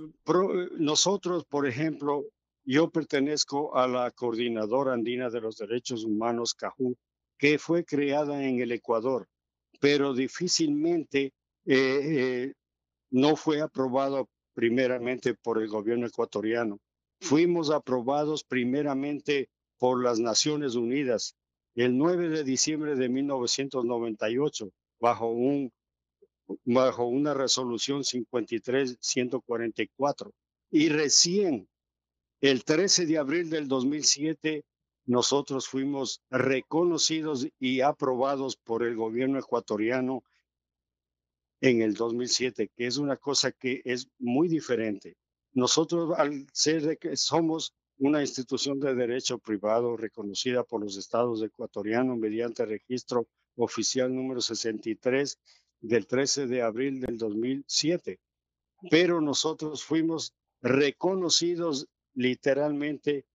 nosotros, 0.78 1.46
por 1.46 1.68
ejemplo, 1.68 2.26
yo 2.64 2.90
pertenezco 2.90 3.76
a 3.76 3.88
la 3.88 4.12
Coordinadora 4.12 4.94
Andina 4.94 5.30
de 5.30 5.42
los 5.42 5.58
Derechos 5.58 6.04
Humanos, 6.04 6.56
CAJU, 6.56 6.96
que 7.38 7.60
fue 7.60 7.86
creada 7.86 8.44
en 8.44 8.60
el 8.60 8.72
Ecuador, 8.72 9.28
pero 9.80 10.14
difícilmente 10.14 11.34
eh, 11.66 11.74
eh, 11.76 12.54
no 13.12 13.36
fue 13.36 13.62
aprobado 13.62 14.30
primeramente 14.56 15.36
por 15.36 15.62
el 15.62 15.68
gobierno 15.68 16.08
ecuatoriano. 16.08 16.80
Fuimos 17.22 17.70
aprobados 17.70 18.44
primeramente 18.44 19.50
por 19.78 20.04
las 20.04 20.20
Naciones 20.20 20.74
Unidas 20.74 21.36
el 21.76 21.96
9 21.98 22.30
de 22.30 22.44
diciembre 22.44 22.96
de 22.96 23.10
1998 23.10 24.72
bajo 25.00 25.28
un 25.28 25.72
bajo 26.64 27.06
una 27.06 27.34
resolución 27.34 28.04
53-144 28.04 30.32
y 30.72 30.90
recién 30.90 31.68
el 32.40 32.64
13 32.64 33.08
de 33.08 33.18
abril 33.18 33.50
del 33.50 33.68
2007 33.68 34.64
nosotros 35.06 35.68
fuimos 35.68 36.22
reconocidos 36.30 37.48
y 37.60 37.82
aprobados 37.82 38.56
por 38.56 38.84
el 38.84 38.96
gobierno 38.96 39.40
ecuatoriano 39.40 40.24
en 41.62 41.82
el 41.82 41.94
2007, 41.94 42.70
que 42.76 42.88
es 42.88 42.98
una 42.98 43.18
cosa 43.18 43.52
que 43.52 43.82
es 43.86 44.10
muy 44.20 44.48
diferente. 44.48 45.18
Nosotros, 45.54 46.14
al 46.18 46.48
ser 46.52 46.98
que 46.98 47.16
somos 47.16 47.74
una 47.98 48.22
institución 48.22 48.80
de 48.80 48.94
derecho 48.94 49.38
privado 49.40 49.96
reconocida 49.96 50.64
por 50.64 50.82
los 50.82 50.98
estados 50.98 51.42
ecuatorianos 51.42 52.18
mediante 52.18 52.66
registro 52.66 53.28
oficial 53.56 54.14
número 54.14 54.42
63 54.42 55.40
del 55.80 56.08
13 56.08 56.48
de 56.48 56.62
abril 56.62 57.00
del 57.00 57.18
2007, 57.18 58.20
pero 58.90 59.22
nosotros 59.22 59.84
fuimos 59.84 60.34
reconocidos 60.62 61.88
literalmente 62.14 63.26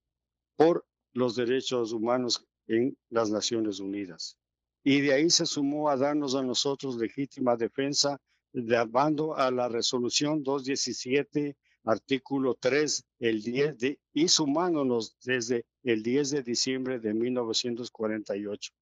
por 0.57 0.85
los 1.13 1.37
derechos 1.37 1.93
humanos 1.93 2.47
en 2.67 2.97
las 3.09 3.31
Naciones 3.31 3.81
Unidas. 3.81 4.40
Y 4.83 5.01
de 5.03 5.13
ahí 5.13 5.31
se 5.31 5.47
sumó 5.47 5.91
a 5.91 5.97
darnos 5.97 6.35
a 6.35 6.43
nosotros 6.43 6.97
legítima 6.97 7.57
defensa, 7.57 8.19
de 8.53 8.85
bando 8.85 9.37
a 9.37 9.51
la 9.51 9.69
resolución 9.69 10.43
217 10.43 11.57
artículo 11.85 12.57
3, 12.61 13.05
el 13.21 13.43
10 13.43 13.79
de, 13.79 13.99
y 14.13 14.29
sumándonos 14.29 15.17
desde 15.25 15.65
el 15.83 16.03
10 16.03 16.31
de 16.31 16.43
diciembre 16.43 16.99
de 16.99 17.15
1948 17.15 18.73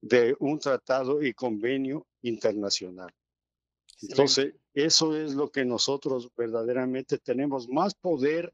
de 0.00 0.36
un 0.38 0.58
tratado 0.58 1.22
y 1.22 1.32
convenio 1.32 2.06
internacional. 2.22 3.10
Entonces, 4.02 4.54
eso 4.74 5.16
es 5.16 5.34
lo 5.34 5.50
que 5.50 5.64
nosotros 5.64 6.28
verdaderamente 6.36 7.18
tenemos 7.18 7.68
más 7.68 7.94
poder 7.94 8.52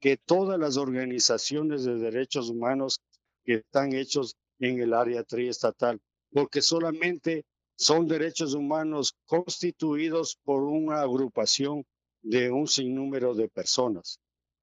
que 0.00 0.16
todas 0.16 0.58
las 0.58 0.76
organizaciones 0.78 1.84
de 1.84 1.96
derechos 1.96 2.48
humanos 2.48 3.00
que 3.44 3.54
están 3.56 3.92
hechos 3.92 4.36
en 4.58 4.80
el 4.80 4.94
área 4.94 5.22
triestatal, 5.22 6.00
porque 6.30 6.62
solamente 6.62 7.44
son 7.76 8.08
derechos 8.08 8.54
humanos 8.54 9.14
constituidos 9.26 10.38
por 10.44 10.62
una 10.62 11.02
agrupación 11.02 11.84
de 12.22 12.50
un 12.50 12.66
sinnúmero 12.66 13.34
de 13.34 13.48
personas. 13.48 14.18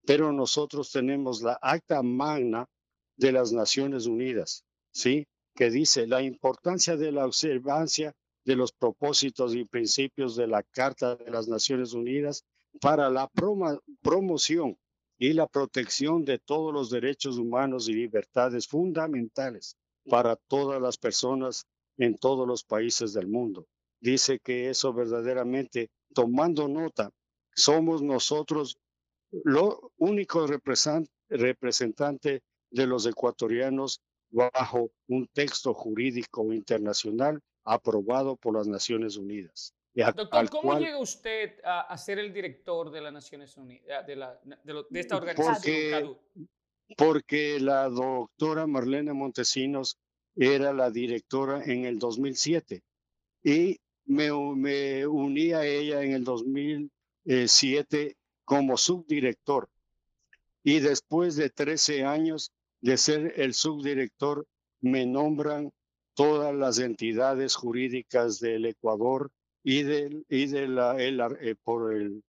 Pero 0.05 0.33
nosotros 0.33 0.91
tenemos 0.91 1.41
la 1.41 1.57
acta 1.61 2.01
magna 2.01 2.67
de 3.15 3.31
las 3.31 3.53
Naciones 3.53 4.07
Unidas, 4.07 4.65
¿sí? 4.91 5.27
Que 5.55 5.69
dice 5.69 6.07
la 6.07 6.21
importancia 6.23 6.97
de 6.97 7.11
la 7.11 7.25
observancia 7.25 8.13
de 8.43 8.55
los 8.55 8.73
propósitos 8.73 9.55
y 9.55 9.63
principios 9.63 10.35
de 10.35 10.47
la 10.47 10.63
Carta 10.63 11.15
de 11.15 11.31
las 11.31 11.47
Naciones 11.47 11.93
Unidas 11.93 12.43
para 12.81 13.09
la 13.09 13.29
promoción 14.01 14.77
y 15.17 15.33
la 15.33 15.47
protección 15.47 16.25
de 16.25 16.39
todos 16.39 16.73
los 16.73 16.89
derechos 16.89 17.37
humanos 17.37 17.87
y 17.87 17.93
libertades 17.93 18.67
fundamentales 18.67 19.77
para 20.09 20.35
todas 20.35 20.81
las 20.81 20.97
personas 20.97 21.65
en 21.97 22.17
todos 22.17 22.47
los 22.47 22.63
países 22.63 23.13
del 23.13 23.27
mundo. 23.27 23.67
Dice 23.99 24.39
que 24.39 24.69
eso 24.69 24.93
verdaderamente, 24.93 25.89
tomando 26.13 26.67
nota 26.67 27.11
somos 27.55 28.01
nosotros 28.01 28.77
los 29.43 29.77
únicos 29.97 30.49
representantes 31.29 32.41
de 32.71 32.87
los 32.87 33.05
ecuatorianos 33.05 34.01
bajo 34.29 34.91
un 35.07 35.27
texto 35.27 35.73
jurídico 35.73 36.51
internacional 36.53 37.39
aprobado 37.63 38.35
por 38.35 38.55
las 38.55 38.67
Naciones 38.67 39.17
Unidas. 39.17 39.73
Doctor, 39.95 40.49
¿cómo 40.49 40.79
llega 40.79 40.97
usted 40.97 41.59
a, 41.63 41.95
ser 41.97 42.17
el 42.17 42.33
director 42.33 42.89
de 42.89 43.01
las 43.01 43.13
Naciones 43.13 43.55
Unidas, 43.57 44.05
de, 44.07 44.15
de, 44.15 44.99
esta 44.99 45.17
organización? 45.17 46.17
Porque, 46.17 46.47
porque, 46.97 47.59
la 47.59 47.89
doctora 47.89 48.67
Marlene 48.67 49.13
Montesinos 49.13 49.97
era 50.35 50.73
la 50.73 50.89
directora 50.89 51.63
en 51.63 51.85
el 51.85 51.99
2007 51.99 52.81
y 53.43 53.79
me, 54.05 54.31
me 54.55 55.07
uní 55.07 55.53
a 55.53 55.65
ella 55.65 56.03
en 56.03 56.11
el 56.13 56.23
2000 56.23 56.91
eh, 57.25 57.47
como 58.45 58.77
subdirector. 58.77 59.69
Y 60.63 60.79
después 60.79 61.35
de 61.35 61.49
13 61.49 62.05
años 62.05 62.51
de 62.81 62.97
ser 62.97 63.33
el 63.37 63.53
subdirector, 63.53 64.45
me 64.81 65.05
nombran 65.05 65.71
todas 66.13 66.53
las 66.53 66.79
entidades 66.79 67.55
jurídicas 67.55 68.39
del 68.39 68.65
Ecuador 68.65 69.31
y, 69.63 69.83
del, 69.83 70.25
y 70.29 70.47
de 70.47 70.67
la, 70.67 70.95
eh, 70.99 71.55
por 71.63 71.93
el, 71.93 72.23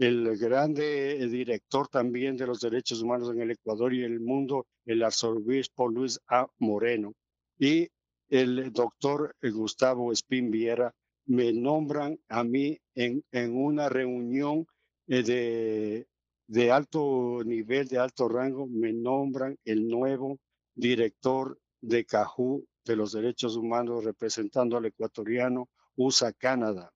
el 0.00 0.38
grande 0.38 1.28
director 1.28 1.86
también 1.88 2.34
de 2.34 2.46
los 2.46 2.60
derechos 2.60 3.02
humanos 3.02 3.30
en 3.30 3.42
el 3.42 3.50
Ecuador 3.50 3.92
y 3.92 4.02
el 4.02 4.18
mundo, 4.18 4.66
el 4.86 5.02
arzobispo 5.02 5.88
Luis 5.88 6.18
A. 6.26 6.46
Moreno. 6.58 7.12
Y 7.58 7.86
el 8.30 8.72
doctor 8.72 9.36
Gustavo 9.42 10.10
Espín 10.10 10.50
Viera 10.50 10.94
me 11.26 11.52
nombran 11.52 12.18
a 12.28 12.42
mí 12.44 12.78
en, 12.94 13.22
en 13.30 13.54
una 13.54 13.90
reunión 13.90 14.66
eh, 15.06 15.22
de, 15.22 16.06
de 16.46 16.70
alto 16.70 17.42
nivel, 17.44 17.86
de 17.86 17.98
alto 17.98 18.26
rango, 18.26 18.66
me 18.66 18.94
nombran 18.94 19.58
el 19.66 19.86
nuevo 19.86 20.38
director 20.74 21.60
de 21.82 22.06
CAJU 22.06 22.66
de 22.86 22.96
los 22.96 23.12
derechos 23.12 23.54
humanos 23.54 24.02
representando 24.02 24.78
al 24.78 24.86
ecuatoriano 24.86 25.68
USA 25.94 26.32
Canadá. 26.32 26.90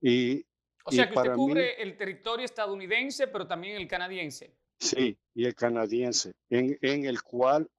Y, 0.00 0.46
o 0.84 0.92
sea 0.92 1.08
que 1.10 1.18
usted 1.18 1.34
cubre 1.34 1.82
el 1.82 1.96
territorio 1.96 2.44
estadounidense, 2.44 3.26
pero 3.26 3.46
también 3.46 3.76
el 3.76 3.88
canadiense. 3.88 4.54
Sí, 4.78 5.16
y 5.34 5.46
el 5.46 5.54
canadiense, 5.54 6.34
en, 6.50 6.78
en 6.82 7.06
el 7.06 7.22
cual, 7.22 7.70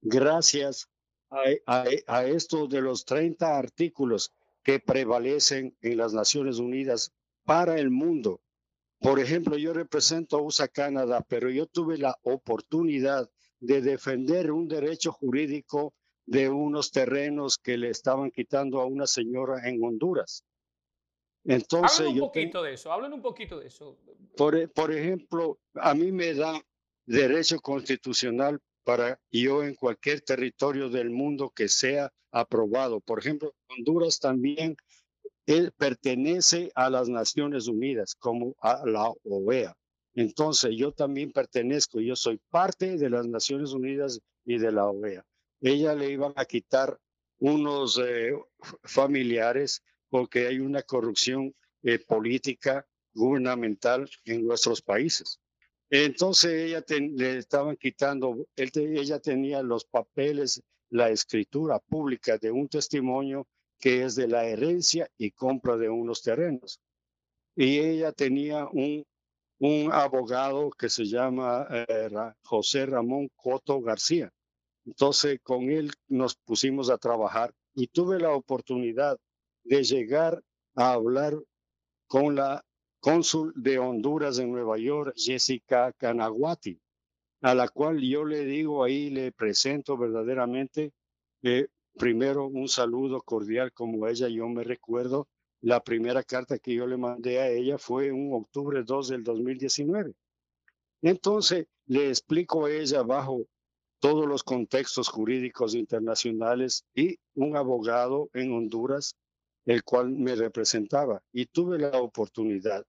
gracias 0.00 0.88
a, 1.30 1.42
a, 1.66 1.84
a 2.06 2.24
esto 2.26 2.66
de 2.66 2.80
los 2.80 3.04
30 3.04 3.58
artículos 3.58 4.32
que 4.62 4.80
prevalecen 4.80 5.76
en 5.82 5.98
las 5.98 6.14
Naciones 6.14 6.58
Unidas 6.58 7.12
para 7.44 7.78
el 7.78 7.90
mundo. 7.90 8.40
Por 9.00 9.20
ejemplo, 9.20 9.58
yo 9.58 9.74
represento 9.74 10.38
a 10.38 10.40
USA 10.40 10.66
Canadá, 10.66 11.24
pero 11.28 11.50
yo 11.50 11.66
tuve 11.66 11.98
la 11.98 12.16
oportunidad 12.22 13.30
de 13.60 13.82
defender 13.82 14.50
un 14.50 14.66
derecho 14.66 15.12
jurídico 15.12 15.92
de 16.26 16.48
unos 16.48 16.90
terrenos 16.90 17.58
que 17.58 17.76
le 17.76 17.90
estaban 17.90 18.30
quitando 18.30 18.80
a 18.80 18.86
una 18.86 19.06
señora 19.06 19.68
en 19.68 19.84
Honduras. 19.84 20.42
Entonces, 21.44 22.00
hablen 22.00 22.22
un 22.22 22.28
poquito 22.28 22.62
de 22.62 22.74
eso, 22.74 22.92
hablen 22.92 23.12
un 23.12 23.22
poquito 23.22 23.60
de 23.60 23.66
eso. 23.66 23.98
Por, 24.36 24.70
por 24.72 24.92
ejemplo, 24.92 25.58
a 25.74 25.94
mí 25.94 26.10
me 26.10 26.34
da 26.34 26.60
derecho 27.06 27.58
constitucional 27.60 28.60
para 28.82 29.20
yo 29.30 29.62
en 29.62 29.74
cualquier 29.74 30.22
territorio 30.22 30.88
del 30.88 31.10
mundo 31.10 31.52
que 31.54 31.68
sea 31.68 32.10
aprobado. 32.30 33.00
Por 33.00 33.18
ejemplo, 33.18 33.54
Honduras 33.68 34.18
también 34.18 34.76
él 35.46 35.72
pertenece 35.76 36.70
a 36.74 36.88
las 36.88 37.08
Naciones 37.08 37.68
Unidas 37.68 38.14
como 38.14 38.54
a 38.60 38.86
la 38.86 39.12
OEA. 39.24 39.76
Entonces 40.14 40.74
yo 40.76 40.92
también 40.92 41.32
pertenezco, 41.32 42.00
yo 42.00 42.16
soy 42.16 42.40
parte 42.50 42.96
de 42.96 43.10
las 43.10 43.26
Naciones 43.26 43.72
Unidas 43.72 44.20
y 44.44 44.58
de 44.58 44.72
la 44.72 44.86
OEA. 44.88 45.24
Ella 45.60 45.94
le 45.94 46.10
iban 46.10 46.32
a 46.36 46.44
quitar 46.44 46.98
unos 47.38 48.00
eh, 48.02 48.32
familiares 48.82 49.82
porque 50.14 50.46
hay 50.46 50.60
una 50.60 50.80
corrupción 50.82 51.52
eh, 51.82 51.98
política 51.98 52.86
gubernamental 53.14 54.08
en 54.24 54.46
nuestros 54.46 54.80
países. 54.80 55.40
Entonces 55.90 56.52
ella 56.52 56.84
le 56.88 57.38
estaban 57.38 57.76
quitando, 57.76 58.46
ella 58.54 59.18
tenía 59.18 59.60
los 59.60 59.84
papeles, 59.84 60.62
la 60.88 61.10
escritura 61.10 61.80
pública 61.80 62.38
de 62.38 62.52
un 62.52 62.68
testimonio 62.68 63.48
que 63.80 64.04
es 64.04 64.14
de 64.14 64.28
la 64.28 64.44
herencia 64.44 65.08
y 65.18 65.32
compra 65.32 65.76
de 65.76 65.88
unos 65.88 66.22
terrenos. 66.22 66.78
Y 67.56 67.80
ella 67.80 68.12
tenía 68.12 68.68
un, 68.68 69.04
un 69.58 69.90
abogado 69.92 70.70
que 70.70 70.90
se 70.90 71.06
llama 71.06 71.66
eh, 71.68 72.08
José 72.44 72.86
Ramón 72.86 73.28
Coto 73.34 73.80
García. 73.80 74.30
Entonces 74.86 75.40
con 75.42 75.72
él 75.72 75.90
nos 76.06 76.36
pusimos 76.36 76.88
a 76.88 76.98
trabajar 76.98 77.52
y 77.74 77.88
tuve 77.88 78.20
la 78.20 78.30
oportunidad 78.30 79.18
de 79.64 79.82
llegar 79.82 80.42
a 80.74 80.92
hablar 80.92 81.34
con 82.06 82.34
la 82.36 82.64
cónsul 83.00 83.52
de 83.56 83.78
Honduras 83.78 84.38
en 84.38 84.52
Nueva 84.52 84.78
York, 84.78 85.14
Jessica 85.16 85.92
Canaguati, 85.92 86.78
a 87.42 87.54
la 87.54 87.68
cual 87.68 88.00
yo 88.00 88.24
le 88.24 88.44
digo 88.44 88.84
ahí, 88.84 89.10
le 89.10 89.32
presento 89.32 89.96
verdaderamente, 89.96 90.92
eh, 91.42 91.66
primero 91.98 92.46
un 92.46 92.68
saludo 92.68 93.20
cordial 93.20 93.72
como 93.72 94.06
ella, 94.06 94.28
yo 94.28 94.48
me 94.48 94.64
recuerdo, 94.64 95.28
la 95.60 95.82
primera 95.82 96.22
carta 96.22 96.58
que 96.58 96.74
yo 96.74 96.86
le 96.86 96.96
mandé 96.96 97.40
a 97.40 97.48
ella 97.48 97.78
fue 97.78 98.08
en 98.08 98.32
octubre 98.32 98.82
2 98.82 99.08
del 99.08 99.24
2019. 99.24 100.14
Entonces 101.02 101.66
le 101.86 102.08
explico 102.08 102.66
a 102.66 102.70
ella 102.70 103.02
bajo 103.02 103.46
todos 103.98 104.26
los 104.26 104.42
contextos 104.42 105.08
jurídicos 105.08 105.74
internacionales 105.74 106.84
y 106.94 107.16
un 107.34 107.56
abogado 107.56 108.28
en 108.34 108.52
Honduras, 108.52 109.14
el 109.66 109.82
cual 109.84 110.10
me 110.10 110.34
representaba. 110.34 111.22
Y 111.32 111.46
tuve 111.46 111.78
la 111.78 111.98
oportunidad 112.00 112.84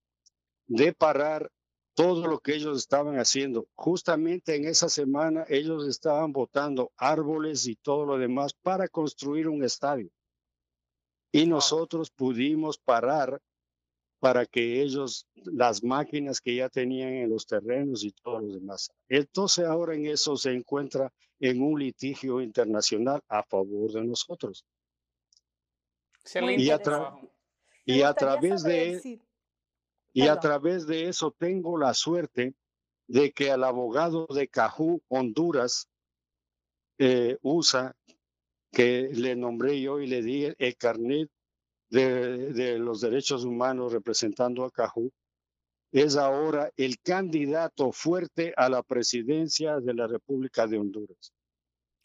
de 0.68 0.94
parar 0.94 1.52
todo 1.96 2.28
lo 2.28 2.40
que 2.40 2.56
ellos 2.56 2.78
estaban 2.78 3.18
haciendo. 3.18 3.68
Justamente 3.76 4.56
en 4.56 4.66
esa 4.66 4.90
semana 4.90 5.46
ellos 5.48 5.88
estaban 5.88 6.34
botando 6.34 6.92
árboles 6.98 7.68
y 7.68 7.76
todo 7.76 8.06
lo 8.06 8.18
demás 8.18 8.54
para 8.54 8.88
construir 8.88 9.48
un 9.48 9.64
estadio. 9.64 10.10
Y 11.32 11.46
nosotros 11.46 12.12
pudimos 12.12 12.78
parar 12.78 13.42
para 14.20 14.46
que 14.46 14.82
ellos, 14.82 15.28
las 15.36 15.84
máquinas 15.84 16.42
que 16.42 16.56
ya 16.56 16.70
tenían 16.70 17.14
en 17.14 17.30
los 17.30 17.46
terrenos 17.46 18.04
y 18.04 18.12
todo 18.12 18.40
lo 18.40 18.48
demás. 18.54 18.90
Entonces 19.08 19.66
ahora 19.66 19.96
en 19.96 20.08
eso 20.08 20.36
se 20.36 20.52
encuentra 20.52 21.12
en 21.40 21.62
un 21.62 21.80
litigio 21.80 22.42
internacional 22.42 23.22
a 23.30 23.44
favor 23.44 23.92
de 23.92 24.04
nosotros. 24.04 24.66
Y 26.34 26.70
a, 26.70 26.80
y 27.86 28.02
a 28.02 28.14
través 28.14 28.64
de 28.64 29.20
y 30.14 30.28
a 30.28 30.40
través 30.40 30.88
de 30.88 31.10
eso 31.10 31.36
tengo 31.38 31.78
la 31.78 31.94
suerte 31.94 32.56
de 33.08 33.34
que 33.34 33.52
al 33.52 33.66
abogado 33.66 34.28
de 34.28 34.48
Cajú, 34.48 35.02
Honduras, 35.10 35.90
eh, 36.98 37.38
USA, 37.42 37.94
que 38.72 39.10
le 39.14 39.36
nombré 39.36 39.82
yo 39.82 40.00
y 40.00 40.08
le 40.08 40.22
di 40.22 40.54
el 40.58 40.78
carnet 40.78 41.30
de, 41.90 42.78
los 42.80 43.02
derechos 43.02 43.44
humanos 43.44 43.92
representando 43.92 44.64
a 44.64 44.72
Cajú, 44.72 45.12
es 45.92 46.16
ahora 46.16 46.72
el 46.78 47.00
candidato 47.00 47.92
fuerte 47.92 48.54
a 48.56 48.70
la 48.70 48.84
presidencia 48.84 49.80
de 49.82 49.94
la 49.94 50.08
República 50.08 50.66
de 50.66 50.78
Honduras. 50.78 51.34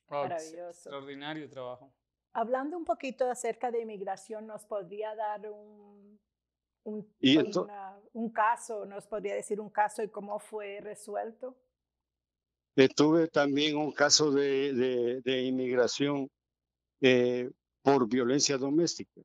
Maravilloso. 0.09 0.68
Extraordinario 0.68 1.49
trabajo. 1.49 1.92
Hablando 2.33 2.77
un 2.77 2.85
poquito 2.85 3.29
acerca 3.29 3.71
de 3.71 3.83
inmigración, 3.83 4.47
¿nos 4.47 4.64
podría 4.64 5.14
dar 5.14 5.51
un, 5.51 6.19
un, 6.85 7.07
un 8.12 8.31
caso, 8.31 8.87
nos 8.87 9.07
podría 9.07 9.35
decir 9.35 9.61
un 9.61 9.71
caso 9.71 10.03
y 10.03 10.09
cómo 10.09 10.38
fue 10.38 10.81
resuelto? 10.81 11.57
Tuve 12.97 13.29
también 13.29 13.77
un 13.77 13.93
caso 13.93 14.31
de, 14.31 15.21
de, 15.23 15.43
inmigración 15.43 16.29
eh, 17.03 17.51
por 17.83 18.09
violencia 18.09 18.57
doméstica 18.57 19.21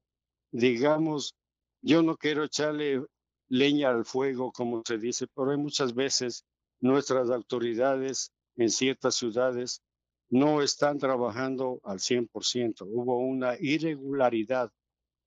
digamos, 0.55 1.35
yo 1.81 2.01
no 2.01 2.15
quiero 2.15 2.45
echarle 2.45 3.03
leña 3.49 3.89
al 3.89 4.05
fuego, 4.05 4.51
como 4.51 4.81
se 4.85 4.97
dice, 4.97 5.27
pero 5.35 5.51
hay 5.51 5.57
muchas 5.57 5.93
veces 5.93 6.45
nuestras 6.79 7.29
autoridades 7.29 8.31
en 8.55 8.69
ciertas 8.69 9.15
ciudades 9.15 9.81
no 10.29 10.61
están 10.61 10.97
trabajando 10.97 11.79
al 11.83 11.99
100%. 11.99 12.85
Hubo 12.87 13.17
una 13.17 13.55
irregularidad 13.59 14.71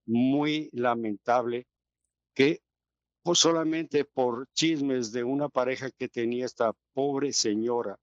muy 0.06 0.70
lamentable 0.72 1.66
que 2.34 2.60
pues 3.22 3.40
solamente 3.40 4.04
por 4.06 4.48
chismes 4.54 5.12
de 5.12 5.22
una 5.24 5.48
pareja 5.48 5.90
que 5.90 6.08
tenía 6.08 6.46
esta 6.46 6.72
pobre 6.94 7.32
señora, 7.32 7.98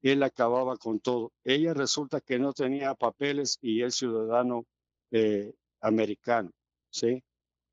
él 0.00 0.22
acababa 0.22 0.76
con 0.78 1.00
todo. 1.00 1.32
Ella 1.44 1.74
resulta 1.74 2.20
que 2.20 2.38
no 2.38 2.54
tenía 2.54 2.94
papeles 2.94 3.58
y 3.60 3.82
el 3.82 3.92
ciudadano 3.92 4.64
eh, 5.10 5.52
americano. 5.80 6.50
¿sí? 6.90 7.22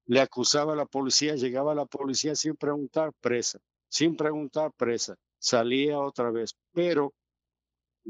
Le 0.05 0.19
acusaba 0.19 0.73
a 0.73 0.75
la 0.75 0.85
policía, 0.85 1.35
llegaba 1.35 1.71
a 1.71 1.75
la 1.75 1.85
policía 1.85 2.35
sin 2.35 2.55
preguntar, 2.55 3.13
presa, 3.21 3.59
sin 3.87 4.17
preguntar, 4.17 4.71
presa, 4.75 5.15
salía 5.39 5.99
otra 5.99 6.31
vez, 6.31 6.55
pero 6.73 7.13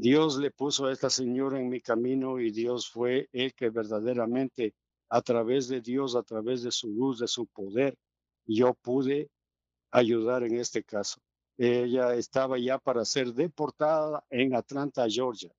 Dios 0.00 0.38
le 0.38 0.52
puso 0.52 0.86
a 0.86 0.92
esta 0.92 1.10
señora 1.10 1.58
en 1.58 1.68
mi 1.68 1.80
camino 1.80 2.38
y 2.38 2.52
Dios 2.52 2.88
fue 2.88 3.28
el 3.32 3.52
que 3.52 3.68
verdaderamente 3.68 4.72
a 5.08 5.20
través 5.22 5.66
de 5.66 5.80
Dios, 5.80 6.14
a 6.14 6.22
través 6.22 6.62
de 6.62 6.70
su 6.70 6.88
luz, 6.88 7.18
de 7.18 7.26
su 7.26 7.48
poder, 7.48 7.96
yo 8.46 8.74
pude 8.74 9.28
ayudar 9.90 10.44
en 10.44 10.56
este 10.56 10.84
caso. 10.84 11.18
Ella 11.56 12.14
estaba 12.14 12.60
ya 12.60 12.78
para 12.78 13.04
ser 13.04 13.34
deportada 13.34 14.24
en 14.30 14.54
Atlanta, 14.54 15.04
Georgia. 15.08 15.50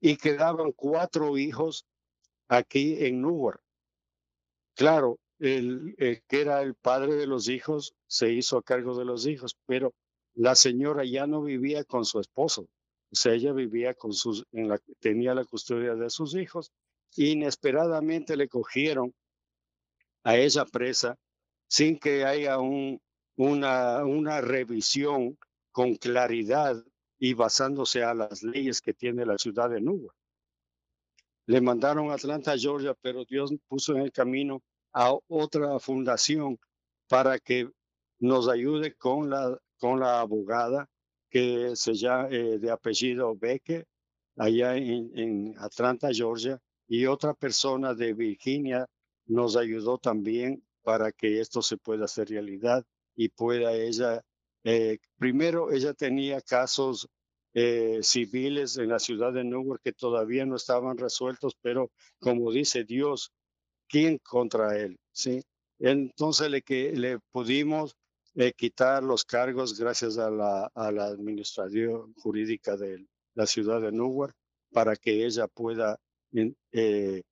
Y 0.00 0.16
quedaban 0.16 0.72
cuatro 0.72 1.36
hijos 1.36 1.84
aquí 2.48 3.04
en 3.04 3.20
Newark. 3.20 3.60
Claro, 4.74 5.18
el, 5.40 5.94
que 6.26 6.40
era 6.40 6.62
el 6.62 6.74
padre 6.74 7.16
de 7.16 7.26
los 7.26 7.50
hijos 7.50 7.94
se 8.06 8.32
hizo 8.32 8.56
a 8.56 8.62
cargo 8.62 8.96
de 8.96 9.04
los 9.04 9.26
hijos, 9.26 9.58
pero 9.66 9.92
la 10.32 10.54
señora 10.54 11.04
ya 11.04 11.26
no 11.26 11.42
vivía 11.42 11.84
con 11.84 12.06
su 12.06 12.18
esposo. 12.18 12.66
O 13.24 13.28
ella 13.28 13.52
vivía 13.52 13.94
con 13.94 14.12
sus, 14.12 14.44
en 14.52 14.68
la, 14.68 14.78
tenía 15.00 15.34
la 15.34 15.44
custodia 15.44 15.94
de 15.94 16.10
sus 16.10 16.34
hijos. 16.34 16.72
Inesperadamente 17.16 18.36
le 18.36 18.48
cogieron 18.48 19.14
a 20.24 20.36
esa 20.36 20.64
presa 20.66 21.16
sin 21.68 21.98
que 21.98 22.24
haya 22.24 22.58
un, 22.58 23.00
una, 23.36 24.04
una 24.04 24.40
revisión 24.40 25.38
con 25.72 25.94
claridad 25.94 26.82
y 27.18 27.34
basándose 27.34 28.02
a 28.02 28.12
las 28.12 28.42
leyes 28.42 28.80
que 28.80 28.92
tiene 28.92 29.24
la 29.24 29.38
ciudad 29.38 29.70
de 29.70 29.80
Newark. 29.80 30.14
Le 31.46 31.60
mandaron 31.60 32.10
a 32.10 32.14
Atlanta, 32.14 32.58
Georgia, 32.58 32.94
pero 33.00 33.24
Dios 33.24 33.52
puso 33.68 33.94
en 33.94 34.02
el 34.02 34.12
camino 34.12 34.62
a 34.92 35.14
otra 35.28 35.78
fundación 35.78 36.58
para 37.08 37.38
que 37.38 37.70
nos 38.18 38.48
ayude 38.48 38.94
con 38.94 39.30
la, 39.30 39.58
con 39.78 40.00
la 40.00 40.20
abogada 40.20 40.88
que 41.30 41.74
se 41.74 41.94
llama 41.94 42.28
eh, 42.30 42.58
de 42.58 42.70
apellido 42.70 43.34
Becker, 43.36 43.86
allá 44.36 44.76
en, 44.76 45.54
Atlanta, 45.58 46.08
Georgia, 46.12 46.58
y 46.88 47.06
otra 47.06 47.34
persona 47.34 47.94
de 47.94 48.12
Virginia 48.14 48.86
nos 49.26 49.56
ayudó 49.56 49.98
también 49.98 50.62
para 50.82 51.10
que 51.10 51.40
esto 51.40 51.62
se 51.62 51.76
pueda 51.76 52.04
hacer 52.04 52.28
realidad 52.28 52.84
y 53.16 53.28
pueda 53.28 53.72
ella, 53.74 54.22
eh, 54.62 54.98
primero 55.18 55.72
ella 55.72 55.94
tenía 55.94 56.40
casos 56.40 57.08
eh, 57.54 58.00
civiles 58.02 58.76
en 58.76 58.90
la 58.90 58.98
ciudad 58.98 59.32
de 59.32 59.42
Newark 59.42 59.80
que 59.82 59.92
todavía 59.92 60.44
no 60.44 60.56
estaban 60.56 60.98
resueltos, 60.98 61.54
pero 61.62 61.90
como 62.20 62.52
dice 62.52 62.84
Dios, 62.84 63.32
¿quién 63.88 64.18
contra 64.18 64.78
él? 64.78 64.98
¿Sí? 65.10 65.42
Entonces 65.78 66.50
le, 66.50 66.62
que, 66.62 66.92
le 66.92 67.18
pudimos 67.32 67.96
eh, 68.36 68.52
quitar 68.52 69.02
los 69.02 69.24
cargos 69.24 69.78
gracias 69.78 70.18
a 70.18 70.30
la, 70.30 70.70
a 70.74 70.92
la 70.92 71.06
administración 71.06 72.14
jurídica 72.14 72.76
de 72.76 73.06
la 73.34 73.46
ciudad 73.46 73.80
de 73.80 73.92
Newark 73.92 74.34
para 74.72 74.94
que 74.96 75.24
ella 75.24 75.48
pueda 75.48 75.98
eh, 76.72 77.22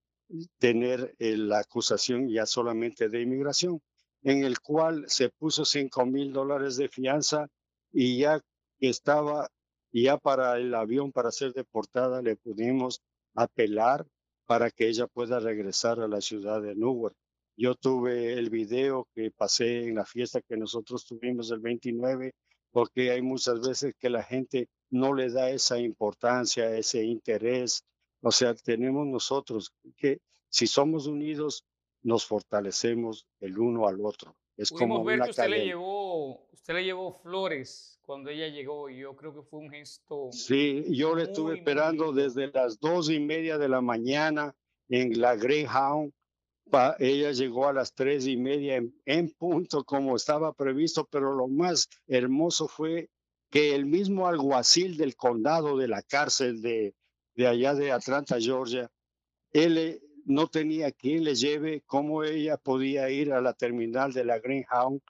tener 0.58 1.14
la 1.18 1.58
acusación 1.60 2.28
ya 2.28 2.46
solamente 2.46 3.08
de 3.08 3.20
inmigración, 3.20 3.80
en 4.22 4.44
el 4.44 4.60
cual 4.60 5.04
se 5.08 5.28
puso 5.28 5.64
5 5.64 6.06
mil 6.06 6.32
dólares 6.32 6.76
de 6.76 6.88
fianza 6.88 7.48
y 7.92 8.18
ya 8.18 8.40
estaba 8.80 9.48
y 9.92 10.04
ya 10.04 10.16
para 10.18 10.56
el 10.58 10.74
avión, 10.74 11.12
para 11.12 11.30
ser 11.30 11.52
deportada, 11.52 12.20
le 12.20 12.34
pudimos 12.34 13.00
apelar 13.34 14.04
para 14.44 14.70
que 14.72 14.88
ella 14.88 15.06
pueda 15.06 15.38
regresar 15.38 16.00
a 16.00 16.08
la 16.08 16.20
ciudad 16.20 16.60
de 16.60 16.74
Newark. 16.74 17.14
Yo 17.56 17.74
tuve 17.74 18.32
el 18.34 18.50
video 18.50 19.08
que 19.14 19.30
pasé 19.30 19.84
en 19.84 19.96
la 19.96 20.04
fiesta 20.04 20.40
que 20.40 20.56
nosotros 20.56 21.04
tuvimos 21.06 21.50
el 21.50 21.60
29, 21.60 22.34
porque 22.70 23.10
hay 23.10 23.22
muchas 23.22 23.60
veces 23.60 23.94
que 23.98 24.10
la 24.10 24.22
gente 24.22 24.68
no 24.90 25.14
le 25.14 25.30
da 25.30 25.50
esa 25.50 25.78
importancia, 25.78 26.76
ese 26.76 27.04
interés. 27.04 27.84
O 28.20 28.32
sea, 28.32 28.54
tenemos 28.54 29.06
nosotros 29.06 29.72
que 29.96 30.18
si 30.48 30.66
somos 30.66 31.06
unidos, 31.06 31.64
nos 32.04 32.26
fortalecemos 32.26 33.26
el 33.40 33.58
uno 33.58 33.88
al 33.88 34.00
otro. 34.04 34.36
Es 34.56 34.70
Pudimos 34.70 34.98
como 34.98 35.04
ver 35.04 35.16
una 35.16 35.24
que 35.24 35.30
usted 35.30 35.48
le, 35.48 35.64
llevó, 35.64 36.46
usted 36.52 36.74
le 36.74 36.84
llevó 36.84 37.12
flores 37.12 37.98
cuando 38.02 38.30
ella 38.30 38.46
llegó 38.46 38.88
y 38.88 38.98
yo 38.98 39.16
creo 39.16 39.34
que 39.34 39.42
fue 39.42 39.60
un 39.60 39.70
gesto 39.70 40.28
Sí, 40.30 40.84
yo 40.90 41.16
le 41.16 41.24
estuve 41.24 41.56
esperando 41.56 42.12
desde 42.12 42.48
las 42.52 42.78
dos 42.78 43.10
y 43.10 43.18
media 43.18 43.58
de 43.58 43.68
la 43.68 43.80
mañana 43.80 44.54
en 44.88 45.20
la 45.20 45.34
Greyhound. 45.34 46.12
Ella 46.98 47.32
llegó 47.32 47.68
a 47.68 47.72
las 47.72 47.94
tres 47.94 48.26
y 48.26 48.36
media 48.36 48.82
en, 49.04 49.30
punto 49.30 49.84
como 49.84 50.16
estaba 50.16 50.52
previsto, 50.52 51.06
pero 51.10 51.34
lo 51.34 51.46
más 51.46 51.88
hermoso 52.06 52.66
fue 52.68 53.10
que 53.50 53.74
el 53.74 53.86
mismo 53.86 54.26
alguacil 54.26 54.96
del 54.96 55.14
condado 55.14 55.76
de 55.76 55.86
la 55.86 56.02
cárcel 56.02 56.62
de, 56.62 56.94
de 57.36 57.46
allá 57.46 57.74
de 57.74 57.92
Atlanta, 57.92 58.40
Georgia, 58.40 58.90
él 59.52 59.78
eh, 59.78 60.00
no 60.24 60.48
tenía 60.48 60.90
quien 60.90 61.22
le 61.22 61.34
lleve, 61.34 61.82
cómo 61.86 62.24
ella 62.24 62.56
podía 62.56 63.08
ir 63.10 63.32
a 63.32 63.40
la 63.40 63.52
terminal 63.52 64.12
de 64.12 64.24
la 64.24 64.38
Greyhound 64.38 65.00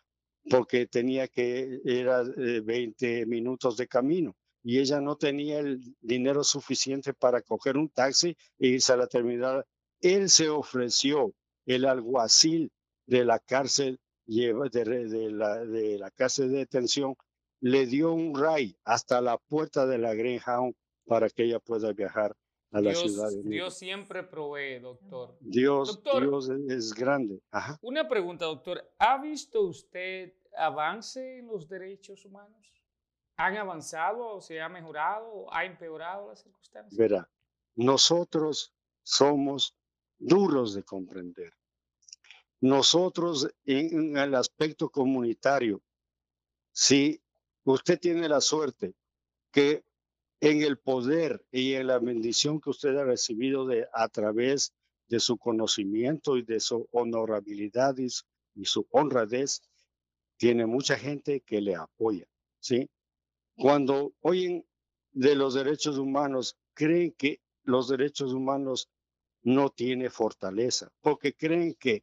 porque 0.50 0.86
tenía 0.86 1.28
que, 1.28 1.80
era 1.84 2.22
eh, 2.36 2.60
20 2.60 3.26
minutos 3.26 3.76
de 3.76 3.88
camino 3.88 4.36
y 4.62 4.78
ella 4.78 5.00
no 5.00 5.16
tenía 5.16 5.58
el 5.58 5.80
dinero 6.00 6.42
suficiente 6.42 7.12
para 7.12 7.42
coger 7.42 7.76
un 7.76 7.88
taxi 7.90 8.36
e 8.58 8.68
irse 8.68 8.92
a 8.92 8.96
la 8.96 9.06
terminal. 9.06 9.64
Él 10.00 10.30
se 10.30 10.48
ofreció, 10.48 11.34
el 11.66 11.84
alguacil 11.86 12.70
de 13.06 13.24
la 13.24 13.38
cárcel, 13.38 14.00
de, 14.26 14.52
la, 15.32 15.64
de 15.64 15.98
la 15.98 16.10
cárcel 16.10 16.50
de 16.52 16.58
detención, 16.58 17.14
le 17.60 17.86
dio 17.86 18.12
un 18.12 18.34
ray 18.38 18.76
hasta 18.84 19.20
la 19.20 19.38
puerta 19.38 19.86
de 19.86 19.98
la 19.98 20.14
Greyhound 20.14 20.74
para 21.06 21.28
que 21.28 21.44
ella 21.44 21.60
pueda 21.60 21.92
viajar 21.92 22.34
a 22.72 22.80
la 22.80 22.94
ciudad 22.94 23.28
de 23.30 23.42
Dios 23.48 23.74
siempre 23.78 24.24
provee, 24.24 24.80
doctor. 24.80 25.36
Dios, 25.40 25.88
Doctor. 26.02 26.22
Dios 26.22 26.48
es- 26.48 26.72
es 26.72 26.94
grande. 26.94 27.40
Ajá. 27.50 27.78
Una 27.82 28.08
pregunta, 28.08 28.46
doctor. 28.46 28.82
¿Ha 28.98 29.20
visto 29.22 29.60
usted 29.62 30.32
avance 30.56 31.38
en 31.38 31.46
los 31.46 31.68
derechos 31.68 32.24
humanos? 32.24 32.72
¿Han 33.36 33.56
avanzado? 33.56 34.40
¿Se 34.40 34.60
ha 34.60 34.68
mejorado? 34.68 35.46
¿Ha 35.54 35.64
empeorado 35.64 36.28
las 36.28 36.40
circunstancias? 36.42 36.96
Verá, 36.96 37.30
nosotros 37.76 38.74
somos 39.02 39.76
duros 40.24 40.74
de 40.74 40.82
comprender. 40.82 41.52
Nosotros 42.60 43.48
en, 43.66 44.16
el 44.16 44.34
aspecto 44.34 44.88
comunitario, 44.88 45.82
si 46.72 47.20
usted 47.64 47.98
tiene 48.00 48.28
la 48.28 48.40
suerte 48.40 48.94
que 49.52 49.84
en 50.40 50.62
el 50.62 50.78
poder 50.78 51.44
y 51.52 51.74
en 51.74 51.88
la 51.88 51.98
bendición 51.98 52.60
que 52.60 52.70
usted 52.70 52.96
ha 52.96 53.04
recibido 53.04 53.66
de, 53.66 53.86
a 53.92 54.08
través 54.08 54.72
de 55.08 55.20
su 55.20 55.36
conocimiento 55.36 56.38
y 56.38 56.42
de 56.42 56.58
su 56.58 56.88
honorabilidad 56.90 57.96
y 57.98 58.08
su, 58.08 58.24
y 58.54 58.64
su 58.64 58.86
honradez, 58.90 59.62
tiene 60.38 60.66
mucha 60.66 60.96
gente 60.96 61.40
que 61.42 61.60
le 61.60 61.76
apoya, 61.76 62.26
¿sí? 62.60 62.88
Cuando 63.56 64.14
oyen 64.20 64.66
de 65.12 65.34
los 65.36 65.54
derechos 65.54 65.98
humanos, 65.98 66.56
creen 66.72 67.12
que 67.12 67.40
los 67.62 67.88
derechos 67.88 68.32
humanos 68.32 68.88
no 69.44 69.70
tienen 69.70 70.10
fortaleza, 70.10 70.90
porque 71.00 71.34
creen 71.34 71.74
que 71.74 72.02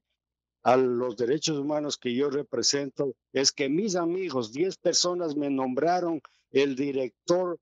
a 0.64 0.78
los 0.78 1.18
derechos 1.18 1.58
humanos 1.58 1.98
que 1.98 2.14
yo 2.14 2.30
represento 2.30 3.16
es 3.34 3.52
que 3.52 3.68
mis 3.68 3.96
amigos, 3.96 4.52
10 4.54 4.78
personas 4.78 5.36
me 5.36 5.50
nombraron 5.50 6.22
el 6.52 6.76
director 6.76 7.60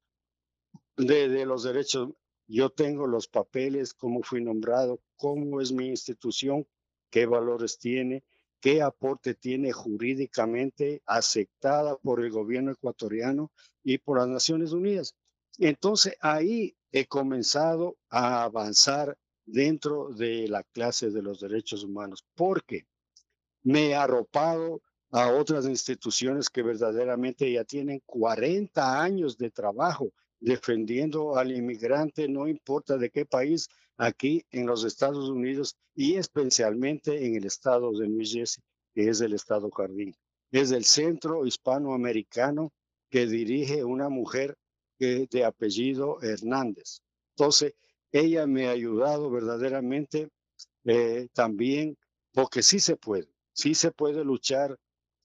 de, 0.97 1.29
de 1.29 1.45
los 1.45 1.63
derechos. 1.63 2.09
Yo 2.47 2.69
tengo 2.69 3.07
los 3.07 3.27
papeles, 3.27 3.93
cómo 3.93 4.21
fui 4.21 4.43
nombrado, 4.43 4.99
cómo 5.15 5.61
es 5.61 5.71
mi 5.71 5.87
institución, 5.87 6.67
qué 7.09 7.25
valores 7.25 7.77
tiene, 7.77 8.23
qué 8.59 8.81
aporte 8.81 9.33
tiene 9.33 9.71
jurídicamente 9.71 11.01
aceptada 11.05 11.95
por 11.97 12.23
el 12.23 12.31
gobierno 12.31 12.71
ecuatoriano 12.71 13.51
y 13.83 13.99
por 13.99 14.17
las 14.17 14.27
Naciones 14.27 14.73
Unidas. 14.73 15.15
Entonces 15.57 16.15
ahí 16.19 16.75
he 16.91 17.05
comenzado 17.05 17.97
a 18.09 18.43
avanzar 18.43 19.17
dentro 19.51 20.09
de 20.09 20.47
la 20.47 20.63
clase 20.63 21.09
de 21.09 21.21
los 21.21 21.39
derechos 21.39 21.83
humanos, 21.83 22.23
porque 22.35 22.85
me 23.63 23.89
he 23.89 23.95
arropado 23.95 24.81
a 25.11 25.31
otras 25.31 25.65
instituciones 25.65 26.49
que 26.49 26.61
verdaderamente 26.61 27.51
ya 27.51 27.63
tienen 27.63 28.01
40 28.05 29.01
años 29.01 29.37
de 29.37 29.49
trabajo 29.49 30.11
defendiendo 30.39 31.35
al 31.35 31.51
inmigrante, 31.51 32.27
no 32.27 32.47
importa 32.47 32.97
de 32.97 33.09
qué 33.09 33.25
país, 33.25 33.67
aquí 33.97 34.45
en 34.51 34.65
los 34.65 34.85
Estados 34.85 35.29
Unidos 35.29 35.75
y 35.93 36.15
especialmente 36.15 37.25
en 37.25 37.35
el 37.35 37.45
estado 37.45 37.91
de 37.91 38.07
New 38.07 38.25
Jersey, 38.25 38.63
que 38.93 39.09
es 39.09 39.19
el 39.19 39.33
estado 39.33 39.69
jardín. 39.71 40.15
Es 40.51 40.71
el 40.71 40.85
centro 40.85 41.45
hispanoamericano 41.45 42.71
que 43.09 43.27
dirige 43.27 43.83
una 43.83 44.07
mujer 44.09 44.57
que, 44.97 45.27
de 45.29 45.43
apellido 45.43 46.21
Hernández. 46.21 47.01
Entonces, 47.35 47.73
ella 48.11 48.47
me 48.47 48.67
ha 48.67 48.71
ayudado 48.71 49.29
verdaderamente 49.29 50.29
eh, 50.85 51.27
también, 51.33 51.97
porque 52.33 52.63
sí 52.63 52.79
se 52.79 52.95
puede, 52.95 53.29
sí 53.53 53.75
se 53.75 53.91
puede 53.91 54.23
luchar 54.23 54.77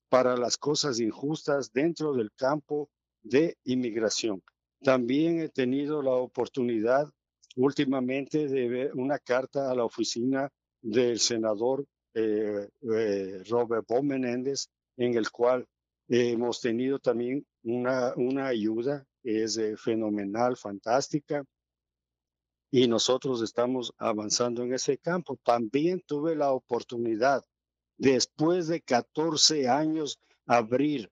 para 0.08 0.36
las 0.36 0.56
cosas 0.56 1.00
injustas 1.00 1.72
dentro 1.72 2.14
del 2.14 2.30
campo 2.32 2.88
de 3.22 3.56
inmigración. 3.64 4.42
También 4.82 5.40
he 5.40 5.48
tenido 5.48 6.02
la 6.02 6.12
oportunidad 6.12 7.10
últimamente 7.56 8.48
de 8.48 8.68
ver 8.68 8.94
una 8.94 9.18
carta 9.18 9.70
a 9.70 9.74
la 9.74 9.84
oficina 9.84 10.50
del 10.82 11.18
senador 11.18 11.84
eh, 12.14 12.68
eh, 12.94 13.42
Robert 13.48 13.86
Bob 13.88 14.04
Menéndez, 14.04 14.68
en 14.96 15.14
el 15.14 15.30
cual 15.30 15.66
hemos 16.08 16.60
tenido 16.60 16.98
también 16.98 17.44
una, 17.64 18.14
una 18.16 18.46
ayuda, 18.46 19.04
es 19.22 19.56
eh, 19.56 19.76
fenomenal, 19.76 20.56
fantástica, 20.56 21.44
y 22.76 22.88
nosotros 22.88 23.40
estamos 23.40 23.94
avanzando 23.98 24.64
en 24.64 24.74
ese 24.74 24.98
campo. 24.98 25.38
También 25.44 26.02
tuve 26.04 26.34
la 26.34 26.50
oportunidad, 26.50 27.44
después 27.96 28.66
de 28.66 28.80
14 28.80 29.68
años, 29.68 30.18
abrir 30.44 31.08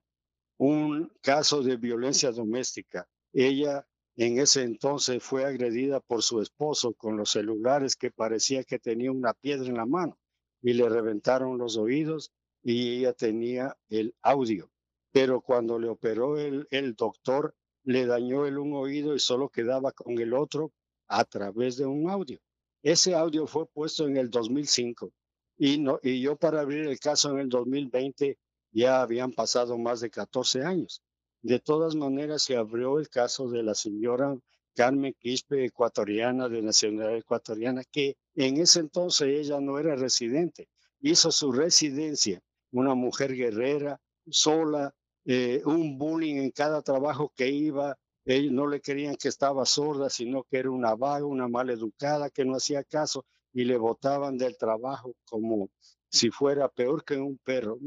un 0.57 1.09
caso 1.21 1.63
de 1.63 1.77
violencia 1.77 2.33
doméstica. 2.33 3.07
Ella 3.31 3.87
en 4.17 4.39
ese 4.39 4.63
entonces 4.63 5.23
fue 5.23 5.45
agredida 5.45 6.01
por 6.01 6.21
su 6.21 6.41
esposo 6.41 6.95
con 6.95 7.15
los 7.15 7.29
celulares 7.29 7.95
que 7.95 8.11
parecía 8.11 8.65
que 8.65 8.77
tenía 8.77 9.13
una 9.13 9.33
piedra 9.33 9.65
en 9.69 9.77
la 9.77 9.85
mano 9.85 10.17
y 10.61 10.73
le 10.73 10.89
reventaron 10.89 11.57
los 11.57 11.77
oídos 11.77 12.33
y 12.61 12.97
ella 12.97 13.13
tenía 13.13 13.77
el 13.87 14.13
audio. 14.21 14.69
Pero 15.13 15.39
cuando 15.39 15.79
le 15.79 15.87
operó 15.87 16.37
el, 16.37 16.67
el 16.71 16.93
doctor, 16.95 17.55
le 17.85 18.05
dañó 18.05 18.45
el 18.45 18.57
un 18.57 18.73
oído 18.73 19.15
y 19.15 19.19
solo 19.19 19.47
quedaba 19.47 19.93
con 19.93 20.19
el 20.19 20.33
otro 20.33 20.73
a 21.19 21.25
través 21.25 21.77
de 21.77 21.85
un 21.85 22.09
audio. 22.09 22.39
Ese 22.81 23.15
audio 23.15 23.47
fue 23.47 23.65
puesto 23.67 24.07
en 24.07 24.17
el 24.17 24.29
2005 24.29 25.11
y, 25.57 25.77
no, 25.77 25.99
y 26.01 26.21
yo 26.21 26.35
para 26.35 26.61
abrir 26.61 26.87
el 26.87 26.99
caso 26.99 27.31
en 27.31 27.39
el 27.39 27.49
2020 27.49 28.37
ya 28.71 29.01
habían 29.01 29.31
pasado 29.31 29.77
más 29.77 30.01
de 30.01 30.09
14 30.09 30.63
años. 30.63 31.01
De 31.41 31.59
todas 31.59 31.95
maneras, 31.95 32.43
se 32.43 32.55
abrió 32.55 32.99
el 32.99 33.09
caso 33.09 33.49
de 33.49 33.63
la 33.63 33.75
señora 33.75 34.35
Carmen 34.75 35.13
Quispe, 35.19 35.65
ecuatoriana, 35.65 36.49
de 36.49 36.61
nacionalidad 36.61 37.17
ecuatoriana, 37.17 37.83
que 37.91 38.15
en 38.35 38.57
ese 38.57 38.79
entonces 38.79 39.27
ella 39.27 39.59
no 39.59 39.77
era 39.77 39.95
residente. 39.95 40.67
Hizo 41.01 41.31
su 41.31 41.51
residencia, 41.51 42.41
una 42.71 42.95
mujer 42.95 43.35
guerrera, 43.35 43.99
sola, 44.29 44.95
eh, 45.25 45.61
un 45.65 45.97
bullying 45.97 46.37
en 46.37 46.51
cada 46.51 46.81
trabajo 46.81 47.31
que 47.35 47.49
iba. 47.49 47.97
Ellos 48.25 48.53
no 48.53 48.67
le 48.67 48.79
querían 48.79 49.15
que 49.15 49.27
estaba 49.27 49.65
sorda, 49.65 50.09
sino 50.09 50.43
que 50.43 50.57
era 50.57 50.71
una 50.71 50.95
vaga, 50.95 51.25
una 51.25 51.47
maleducada, 51.47 52.29
que 52.29 52.45
no 52.45 52.55
hacía 52.55 52.83
caso 52.83 53.25
y 53.51 53.65
le 53.65 53.77
botaban 53.77 54.37
del 54.37 54.57
trabajo 54.57 55.13
como 55.25 55.69
si 56.09 56.29
fuera 56.29 56.69
peor 56.69 57.03
que 57.03 57.17
un 57.17 57.37
perro. 57.37 57.77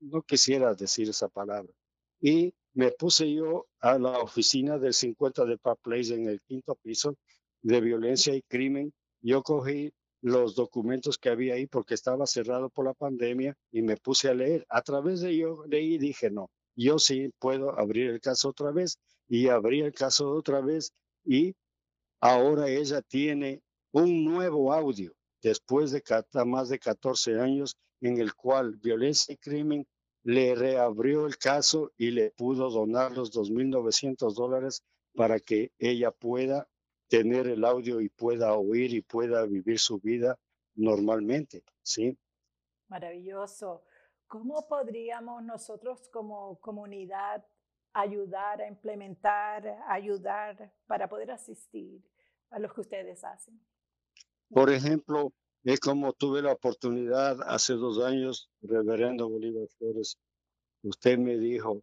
No 0.00 0.22
quisiera 0.22 0.74
decir 0.74 1.08
esa 1.08 1.28
palabra. 1.28 1.72
Y 2.20 2.54
me 2.74 2.92
puse 2.92 3.32
yo 3.32 3.66
a 3.80 3.98
la 3.98 4.18
oficina 4.18 4.78
del 4.78 4.94
50 4.94 5.44
de 5.44 5.58
Park 5.58 5.80
Place 5.82 6.14
en 6.14 6.28
el 6.28 6.40
quinto 6.42 6.76
piso 6.76 7.16
de 7.62 7.80
violencia 7.80 8.34
y 8.34 8.42
crimen. 8.42 8.92
Yo 9.22 9.42
cogí 9.42 9.92
los 10.22 10.54
documentos 10.54 11.18
que 11.18 11.30
había 11.30 11.54
ahí 11.54 11.66
porque 11.66 11.94
estaba 11.94 12.26
cerrado 12.26 12.68
por 12.68 12.84
la 12.84 12.94
pandemia 12.94 13.56
y 13.72 13.82
me 13.82 13.96
puse 13.96 14.28
a 14.28 14.34
leer. 14.34 14.66
A 14.68 14.82
través 14.82 15.20
de 15.20 15.36
yo 15.36 15.64
leí 15.66 15.98
dije, 15.98 16.30
no, 16.30 16.50
yo 16.76 16.98
sí 16.98 17.30
puedo 17.38 17.78
abrir 17.78 18.10
el 18.10 18.20
caso 18.20 18.50
otra 18.50 18.70
vez 18.70 18.98
y 19.30 19.48
abrí 19.48 19.80
el 19.80 19.94
caso 19.94 20.28
otra 20.32 20.60
vez 20.60 20.92
y 21.24 21.54
ahora 22.20 22.68
ella 22.68 23.00
tiene 23.00 23.62
un 23.92 24.24
nuevo 24.24 24.72
audio 24.72 25.14
después 25.40 25.92
de 25.92 26.02
más 26.44 26.68
de 26.68 26.80
14 26.80 27.40
años 27.40 27.76
en 28.00 28.20
el 28.20 28.34
cual 28.34 28.76
Violencia 28.76 29.32
y 29.32 29.36
Crimen 29.36 29.86
le 30.24 30.56
reabrió 30.56 31.26
el 31.26 31.38
caso 31.38 31.92
y 31.96 32.10
le 32.10 32.32
pudo 32.32 32.70
donar 32.70 33.12
los 33.12 33.32
2.900 33.32 34.34
dólares 34.34 34.82
para 35.14 35.38
que 35.38 35.70
ella 35.78 36.10
pueda 36.10 36.68
tener 37.08 37.46
el 37.46 37.64
audio 37.64 38.00
y 38.00 38.08
pueda 38.08 38.54
oír 38.54 38.92
y 38.92 39.00
pueda 39.00 39.46
vivir 39.46 39.78
su 39.78 40.00
vida 40.00 40.36
normalmente, 40.74 41.62
¿sí? 41.82 42.18
Maravilloso. 42.88 43.84
¿Cómo 44.26 44.66
podríamos 44.66 45.42
nosotros 45.44 46.08
como 46.08 46.58
comunidad 46.58 47.44
ayudar 47.92 48.60
a 48.60 48.68
implementar, 48.68 49.66
ayudar 49.88 50.72
para 50.86 51.08
poder 51.08 51.30
asistir 51.30 52.00
a 52.50 52.58
lo 52.58 52.72
que 52.72 52.80
ustedes 52.80 53.24
hacen? 53.24 53.60
Por 54.48 54.70
ejemplo, 54.70 55.32
es 55.64 55.78
como 55.80 56.12
tuve 56.12 56.42
la 56.42 56.52
oportunidad 56.52 57.40
hace 57.42 57.74
dos 57.74 58.02
años, 58.02 58.50
reverendo 58.62 59.28
Bolívar 59.28 59.68
Flores, 59.78 60.18
usted 60.82 61.18
me 61.18 61.36
dijo, 61.36 61.82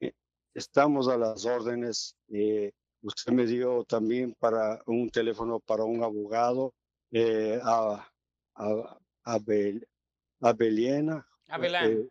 eh, 0.00 0.12
estamos 0.54 1.08
a 1.08 1.16
las 1.16 1.44
órdenes, 1.44 2.16
eh, 2.28 2.72
usted 3.02 3.32
me 3.32 3.46
dio 3.46 3.84
también 3.84 4.34
para 4.38 4.80
un 4.86 5.10
teléfono 5.10 5.60
para 5.60 5.84
un 5.84 6.02
abogado, 6.02 6.72
eh, 7.10 7.58
a, 7.62 8.06
a, 8.54 8.98
a, 9.24 10.52
Beliena, 10.52 11.26
eh, 11.60 12.08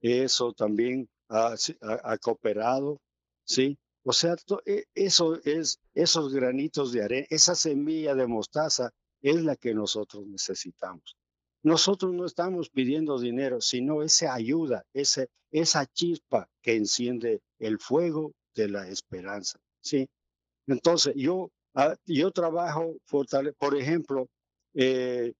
Eso 0.00 0.52
también 0.52 1.08
ha, 1.32 1.54
ha, 2.04 2.18
cooperado, 2.18 3.00
¿sí? 3.44 3.78
O 4.04 4.12
sea, 4.12 4.36
e, 4.66 4.84
eso 4.94 5.40
es, 5.44 5.78
esos 5.94 6.32
granitos 6.32 6.92
de 6.92 7.04
arena, 7.04 7.26
esa 7.30 7.54
semilla 7.54 8.14
de 8.14 8.26
mostaza 8.26 8.90
es 9.22 9.42
la 9.42 9.56
que 9.56 9.74
nosotros 9.74 10.26
necesitamos. 10.26 11.16
Nosotros 11.62 12.12
no 12.12 12.26
estamos 12.26 12.68
pidiendo 12.70 13.18
dinero, 13.18 13.60
sino 13.60 14.02
esa 14.02 14.34
ayuda, 14.34 14.84
ese, 14.92 15.28
esa 15.52 15.86
chispa 15.86 16.48
que 16.60 16.74
enciende 16.74 17.40
el 17.58 17.78
fuego 17.78 18.32
de 18.54 18.68
la 18.68 18.88
esperanza, 18.88 19.58
¿sí? 19.80 20.08
Entonces, 20.66 21.14
yo, 21.16 21.50
ah, 21.74 21.94
yo 22.04 22.30
trabajo, 22.32 22.96
por 23.58 23.76
ejemplo, 23.76 24.28
eh, 24.74 25.32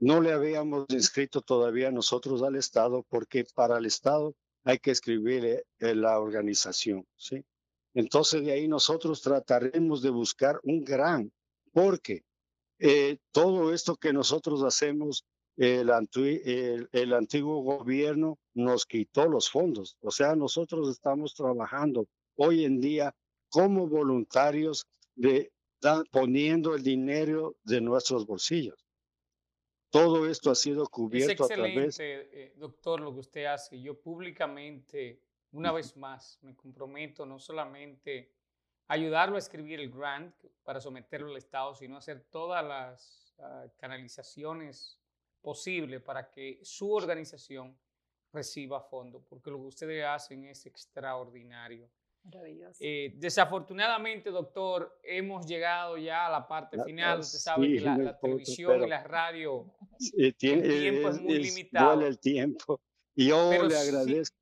no 0.00 0.20
le 0.20 0.32
habíamos 0.32 0.86
inscrito 0.90 1.42
todavía 1.42 1.90
nosotros 1.90 2.42
al 2.42 2.56
Estado 2.56 3.04
porque 3.08 3.44
para 3.54 3.78
el 3.78 3.86
Estado 3.86 4.34
hay 4.68 4.78
que 4.80 4.90
escribir 4.90 5.64
en 5.78 6.00
la 6.02 6.20
organización, 6.20 7.06
¿sí? 7.16 7.42
Entonces 7.94 8.44
de 8.44 8.52
ahí 8.52 8.68
nosotros 8.68 9.22
trataremos 9.22 10.02
de 10.02 10.10
buscar 10.10 10.60
un 10.62 10.84
gran, 10.84 11.32
porque 11.72 12.22
eh, 12.78 13.16
todo 13.32 13.72
esto 13.72 13.96
que 13.96 14.12
nosotros 14.12 14.62
hacemos, 14.62 15.24
el, 15.56 15.90
antiguo 15.90 17.62
gobierno 17.62 18.38
nos 18.52 18.84
quitó 18.84 19.26
los 19.26 19.48
fondos, 19.48 19.96
o 20.02 20.10
sea, 20.10 20.36
nosotros 20.36 20.90
estamos 20.90 21.34
trabajando 21.34 22.06
hoy 22.36 22.66
en 22.66 22.78
día 22.78 23.14
como 23.48 23.88
voluntarios 23.88 24.86
poniendo 26.10 26.74
el 26.74 26.82
dinero 26.82 27.56
de 27.62 27.80
nuestros 27.80 28.26
bolsillos. 28.26 28.84
Todo 29.90 30.28
esto 30.28 30.50
ha 30.50 30.54
sido 30.54 30.86
cubierto 30.86 31.44
es 31.44 31.50
excelente, 31.50 32.28
eh, 32.32 32.54
doctor, 32.56 33.00
lo 33.00 33.12
que 33.12 33.20
usted 33.20 33.44
hace. 33.46 33.80
Yo 33.80 33.98
públicamente, 33.98 35.22
una 35.52 35.72
vez 35.72 35.96
más, 35.96 36.38
me 36.42 36.54
comprometo 36.54 37.24
no 37.24 37.38
solamente 37.38 38.32
a 38.86 38.94
ayudarlo 38.94 39.36
a 39.36 39.38
escribir 39.38 39.80
el 39.80 39.90
grant 39.90 40.34
para 40.62 40.80
someterlo 40.80 41.30
al 41.30 41.36
Estado, 41.36 41.74
sino 41.74 41.96
hacer 41.96 42.26
todas 42.30 42.64
las 42.64 43.34
ah, 43.38 43.66
canalizaciones 43.78 45.00
posibles 45.40 46.02
para 46.02 46.30
que 46.30 46.60
su 46.62 46.92
organización 46.92 47.76
reciba 48.32 48.80
fondos, 48.80 49.22
porque 49.28 49.50
lo 49.50 49.58
que 49.58 49.66
ustedes 49.66 50.04
hacen 50.04 50.44
es 50.44 50.66
extraordinario. 50.66 51.88
Maravilloso. 52.24 52.78
Eh, 52.80 53.14
desafortunadamente, 53.16 54.30
doctor, 54.30 54.98
hemos 55.02 55.46
llegado 55.46 55.96
ya 55.96 56.26
a 56.26 56.30
la 56.30 56.46
parte 56.46 56.82
final. 56.82 57.20
Usted 57.20 57.38
sabe 57.38 57.74
que 57.74 57.80
la, 57.80 58.18
televisión 58.18 58.82
y 58.82 58.86
la 58.86 59.02
radio, 59.04 59.66
el 60.16 60.34
tiempo 60.36 61.08
es, 61.08 61.20
muy 61.20 61.38
limitado. 61.38 62.06
el 62.06 62.18
tiempo. 62.18 62.80
Y 63.14 63.28
yo 63.28 63.50
le 63.50 63.76
agradezco. 63.76 64.36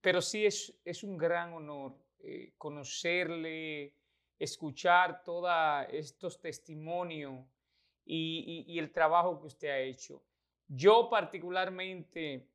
pero 0.00 0.20
sí 0.20 0.44
es, 0.44 0.76
es 0.84 1.02
un 1.02 1.16
gran 1.16 1.52
honor 1.52 1.96
eh, 2.18 2.52
conocerle, 2.58 3.94
escuchar 4.38 5.22
todos 5.22 5.50
estos 5.90 6.40
testimonios 6.40 7.44
y, 8.04 8.64
y 8.66 8.78
el 8.78 8.92
trabajo 8.92 9.40
que 9.40 9.46
usted 9.46 9.68
ha 9.68 9.78
hecho. 9.78 10.22
Yo 10.66 11.08
particularmente 11.10 12.48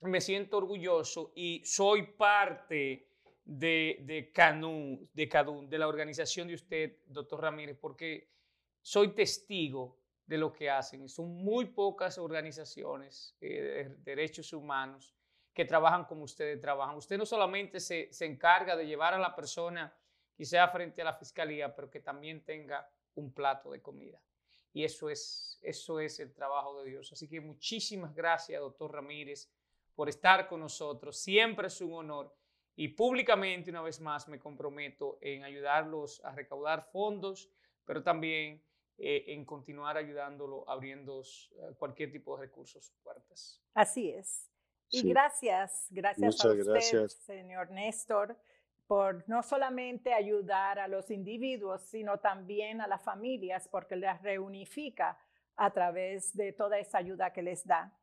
me 0.00 0.20
siento 0.20 0.58
orgulloso 0.58 1.32
y 1.34 1.62
soy 1.64 2.06
parte 2.12 3.08
de, 3.44 3.98
de 4.02 4.30
CANU, 4.32 5.08
de 5.12 5.28
CADUN, 5.28 5.68
de 5.68 5.78
la 5.78 5.88
organización 5.88 6.48
de 6.48 6.54
usted, 6.54 6.98
doctor 7.06 7.40
Ramírez, 7.40 7.76
porque 7.80 8.28
soy 8.80 9.14
testigo 9.14 10.01
de 10.26 10.38
lo 10.38 10.52
que 10.52 10.70
hacen. 10.70 11.08
Son 11.08 11.28
muy 11.28 11.66
pocas 11.66 12.18
organizaciones 12.18 13.36
eh, 13.40 13.88
de 13.88 13.96
derechos 14.02 14.52
humanos 14.52 15.14
que 15.52 15.64
trabajan 15.64 16.04
como 16.04 16.24
ustedes 16.24 16.60
trabajan. 16.60 16.96
Usted 16.96 17.18
no 17.18 17.26
solamente 17.26 17.80
se, 17.80 18.08
se 18.12 18.24
encarga 18.24 18.76
de 18.76 18.86
llevar 18.86 19.14
a 19.14 19.18
la 19.18 19.34
persona 19.34 19.94
quizá 20.34 20.66
frente 20.68 21.02
a 21.02 21.06
la 21.06 21.12
fiscalía, 21.14 21.74
pero 21.74 21.90
que 21.90 22.00
también 22.00 22.44
tenga 22.44 22.88
un 23.14 23.32
plato 23.32 23.70
de 23.70 23.82
comida. 23.82 24.20
Y 24.72 24.84
eso 24.84 25.10
es, 25.10 25.58
eso 25.62 26.00
es 26.00 26.18
el 26.20 26.32
trabajo 26.32 26.82
de 26.82 26.90
Dios. 26.90 27.12
Así 27.12 27.28
que 27.28 27.40
muchísimas 27.40 28.14
gracias, 28.14 28.60
doctor 28.60 28.92
Ramírez, 28.92 29.50
por 29.94 30.08
estar 30.08 30.48
con 30.48 30.60
nosotros. 30.60 31.18
Siempre 31.18 31.66
es 31.66 31.80
un 31.82 31.92
honor 31.92 32.34
y 32.74 32.88
públicamente, 32.88 33.70
una 33.70 33.82
vez 33.82 34.00
más, 34.00 34.28
me 34.28 34.38
comprometo 34.38 35.18
en 35.20 35.44
ayudarlos 35.44 36.24
a 36.24 36.32
recaudar 36.32 36.88
fondos, 36.90 37.50
pero 37.84 38.02
también 38.02 38.62
eh, 38.98 39.24
en 39.28 39.44
continuar 39.44 39.96
ayudándolo, 39.96 40.68
abriendo 40.68 41.22
eh, 41.22 41.74
cualquier 41.78 42.12
tipo 42.12 42.36
de 42.36 42.46
recursos 42.46 42.92
puertas. 43.02 43.60
Así 43.74 44.10
es. 44.10 44.48
Y 44.90 45.08
gracias, 45.08 45.86
gracias 45.90 46.44
a 46.44 46.52
usted, 46.52 47.08
señor 47.08 47.70
Néstor, 47.70 48.36
por 48.86 49.26
no 49.26 49.42
solamente 49.42 50.12
ayudar 50.12 50.78
a 50.78 50.86
los 50.86 51.10
individuos, 51.10 51.80
sino 51.82 52.20
también 52.20 52.82
a 52.82 52.86
las 52.86 53.02
familias, 53.02 53.66
porque 53.68 53.96
les 53.96 54.20
reunifica 54.20 55.18
a 55.56 55.70
través 55.72 56.36
de 56.36 56.52
toda 56.52 56.78
esa 56.78 56.98
ayuda 56.98 57.32
que 57.32 57.42
les 57.42 57.66
da. 57.66 57.96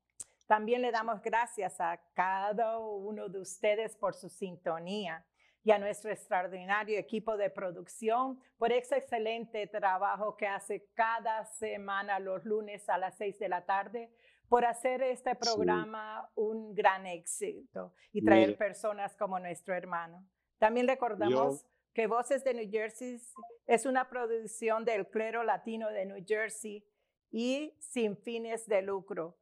También 0.47 0.81
le 0.81 0.91
damos 0.91 1.21
gracias 1.21 1.79
a 1.79 2.01
cada 2.15 2.79
uno 2.79 3.29
de 3.29 3.39
ustedes 3.39 3.95
por 3.95 4.15
su 4.15 4.29
sintonía 4.29 5.23
y 5.63 5.71
a 5.71 5.79
nuestro 5.79 6.11
extraordinario 6.11 6.97
equipo 6.97 7.37
de 7.37 7.49
producción 7.49 8.39
por 8.57 8.71
ese 8.71 8.97
excelente 8.97 9.67
trabajo 9.67 10.37
que 10.37 10.47
hace 10.47 10.87
cada 10.93 11.45
semana 11.45 12.19
los 12.19 12.45
lunes 12.45 12.87
a 12.89 12.97
las 12.97 13.17
seis 13.17 13.37
de 13.39 13.49
la 13.49 13.65
tarde 13.65 14.11
por 14.47 14.65
hacer 14.65 15.03
este 15.03 15.35
programa 15.35 16.29
un 16.35 16.73
gran 16.73 17.05
éxito 17.05 17.93
y 18.11 18.23
traer 18.23 18.57
personas 18.57 19.15
como 19.15 19.39
nuestro 19.39 19.75
hermano. 19.75 20.25
También 20.57 20.87
recordamos 20.87 21.65
que 21.93 22.07
Voces 22.07 22.43
de 22.43 22.53
New 22.53 22.69
Jersey 22.69 23.19
es 23.67 23.85
una 23.85 24.09
producción 24.09 24.85
del 24.85 25.07
clero 25.07 25.43
latino 25.43 25.89
de 25.89 26.05
New 26.05 26.23
Jersey 26.25 26.83
y 27.31 27.75
sin 27.79 28.17
fines 28.17 28.65
de 28.67 28.81
lucro 28.81 29.37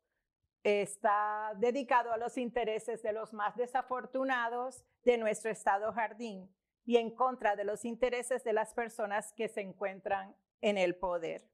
está 0.68 1.54
dedicado 1.56 2.12
a 2.12 2.18
los 2.18 2.38
intereses 2.38 3.02
de 3.02 3.14
los 3.14 3.32
más 3.32 3.56
desafortunados 3.56 4.84
de 5.06 5.18
nuestro 5.18 5.50
estado 5.50 5.94
jardín 5.94 6.54
y 6.86 6.98
en 6.98 7.16
contra 7.16 7.56
de 7.56 7.64
los 7.64 7.86
intereses 7.86 8.44
de 8.44 8.52
las 8.52 8.74
personas 8.74 9.32
que 9.32 9.48
se 9.48 9.62
encuentran 9.62 10.36
en 10.60 10.78
el 10.78 10.96
poder. 10.96 11.48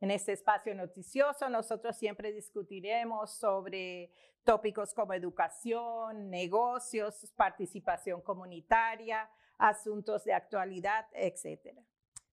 En 0.00 0.12
este 0.12 0.32
espacio 0.32 0.76
noticioso 0.76 1.48
nosotros 1.48 1.96
siempre 1.96 2.32
discutiremos 2.32 3.32
sobre 3.32 4.12
tópicos 4.44 4.94
como 4.94 5.12
educación, 5.12 6.30
negocios, 6.30 7.32
participación 7.34 8.20
comunitaria, 8.20 9.28
asuntos 9.58 10.22
de 10.22 10.34
actualidad, 10.34 11.06
etc. 11.14 11.76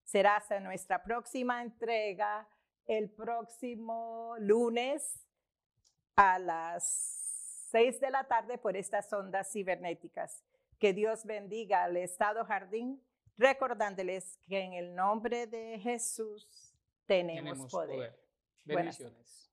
Será 0.04 0.36
hasta 0.36 0.60
nuestra 0.60 1.02
próxima 1.02 1.60
entrega 1.60 2.48
el 2.86 3.10
próximo 3.10 4.36
lunes 4.38 5.26
a 6.16 6.38
las 6.38 7.68
seis 7.70 8.00
de 8.00 8.10
la 8.10 8.24
tarde 8.24 8.58
por 8.58 8.76
estas 8.76 9.12
ondas 9.12 9.50
cibernéticas. 9.52 10.42
Que 10.78 10.92
Dios 10.92 11.24
bendiga 11.24 11.84
al 11.84 11.96
Estado 11.96 12.44
Jardín, 12.44 13.02
recordándoles 13.36 14.38
que 14.48 14.60
en 14.60 14.72
el 14.72 14.94
nombre 14.94 15.46
de 15.46 15.78
Jesús 15.78 16.74
tenemos, 17.06 17.70
poder. 17.70 18.18
Bendiciones. 18.64 19.50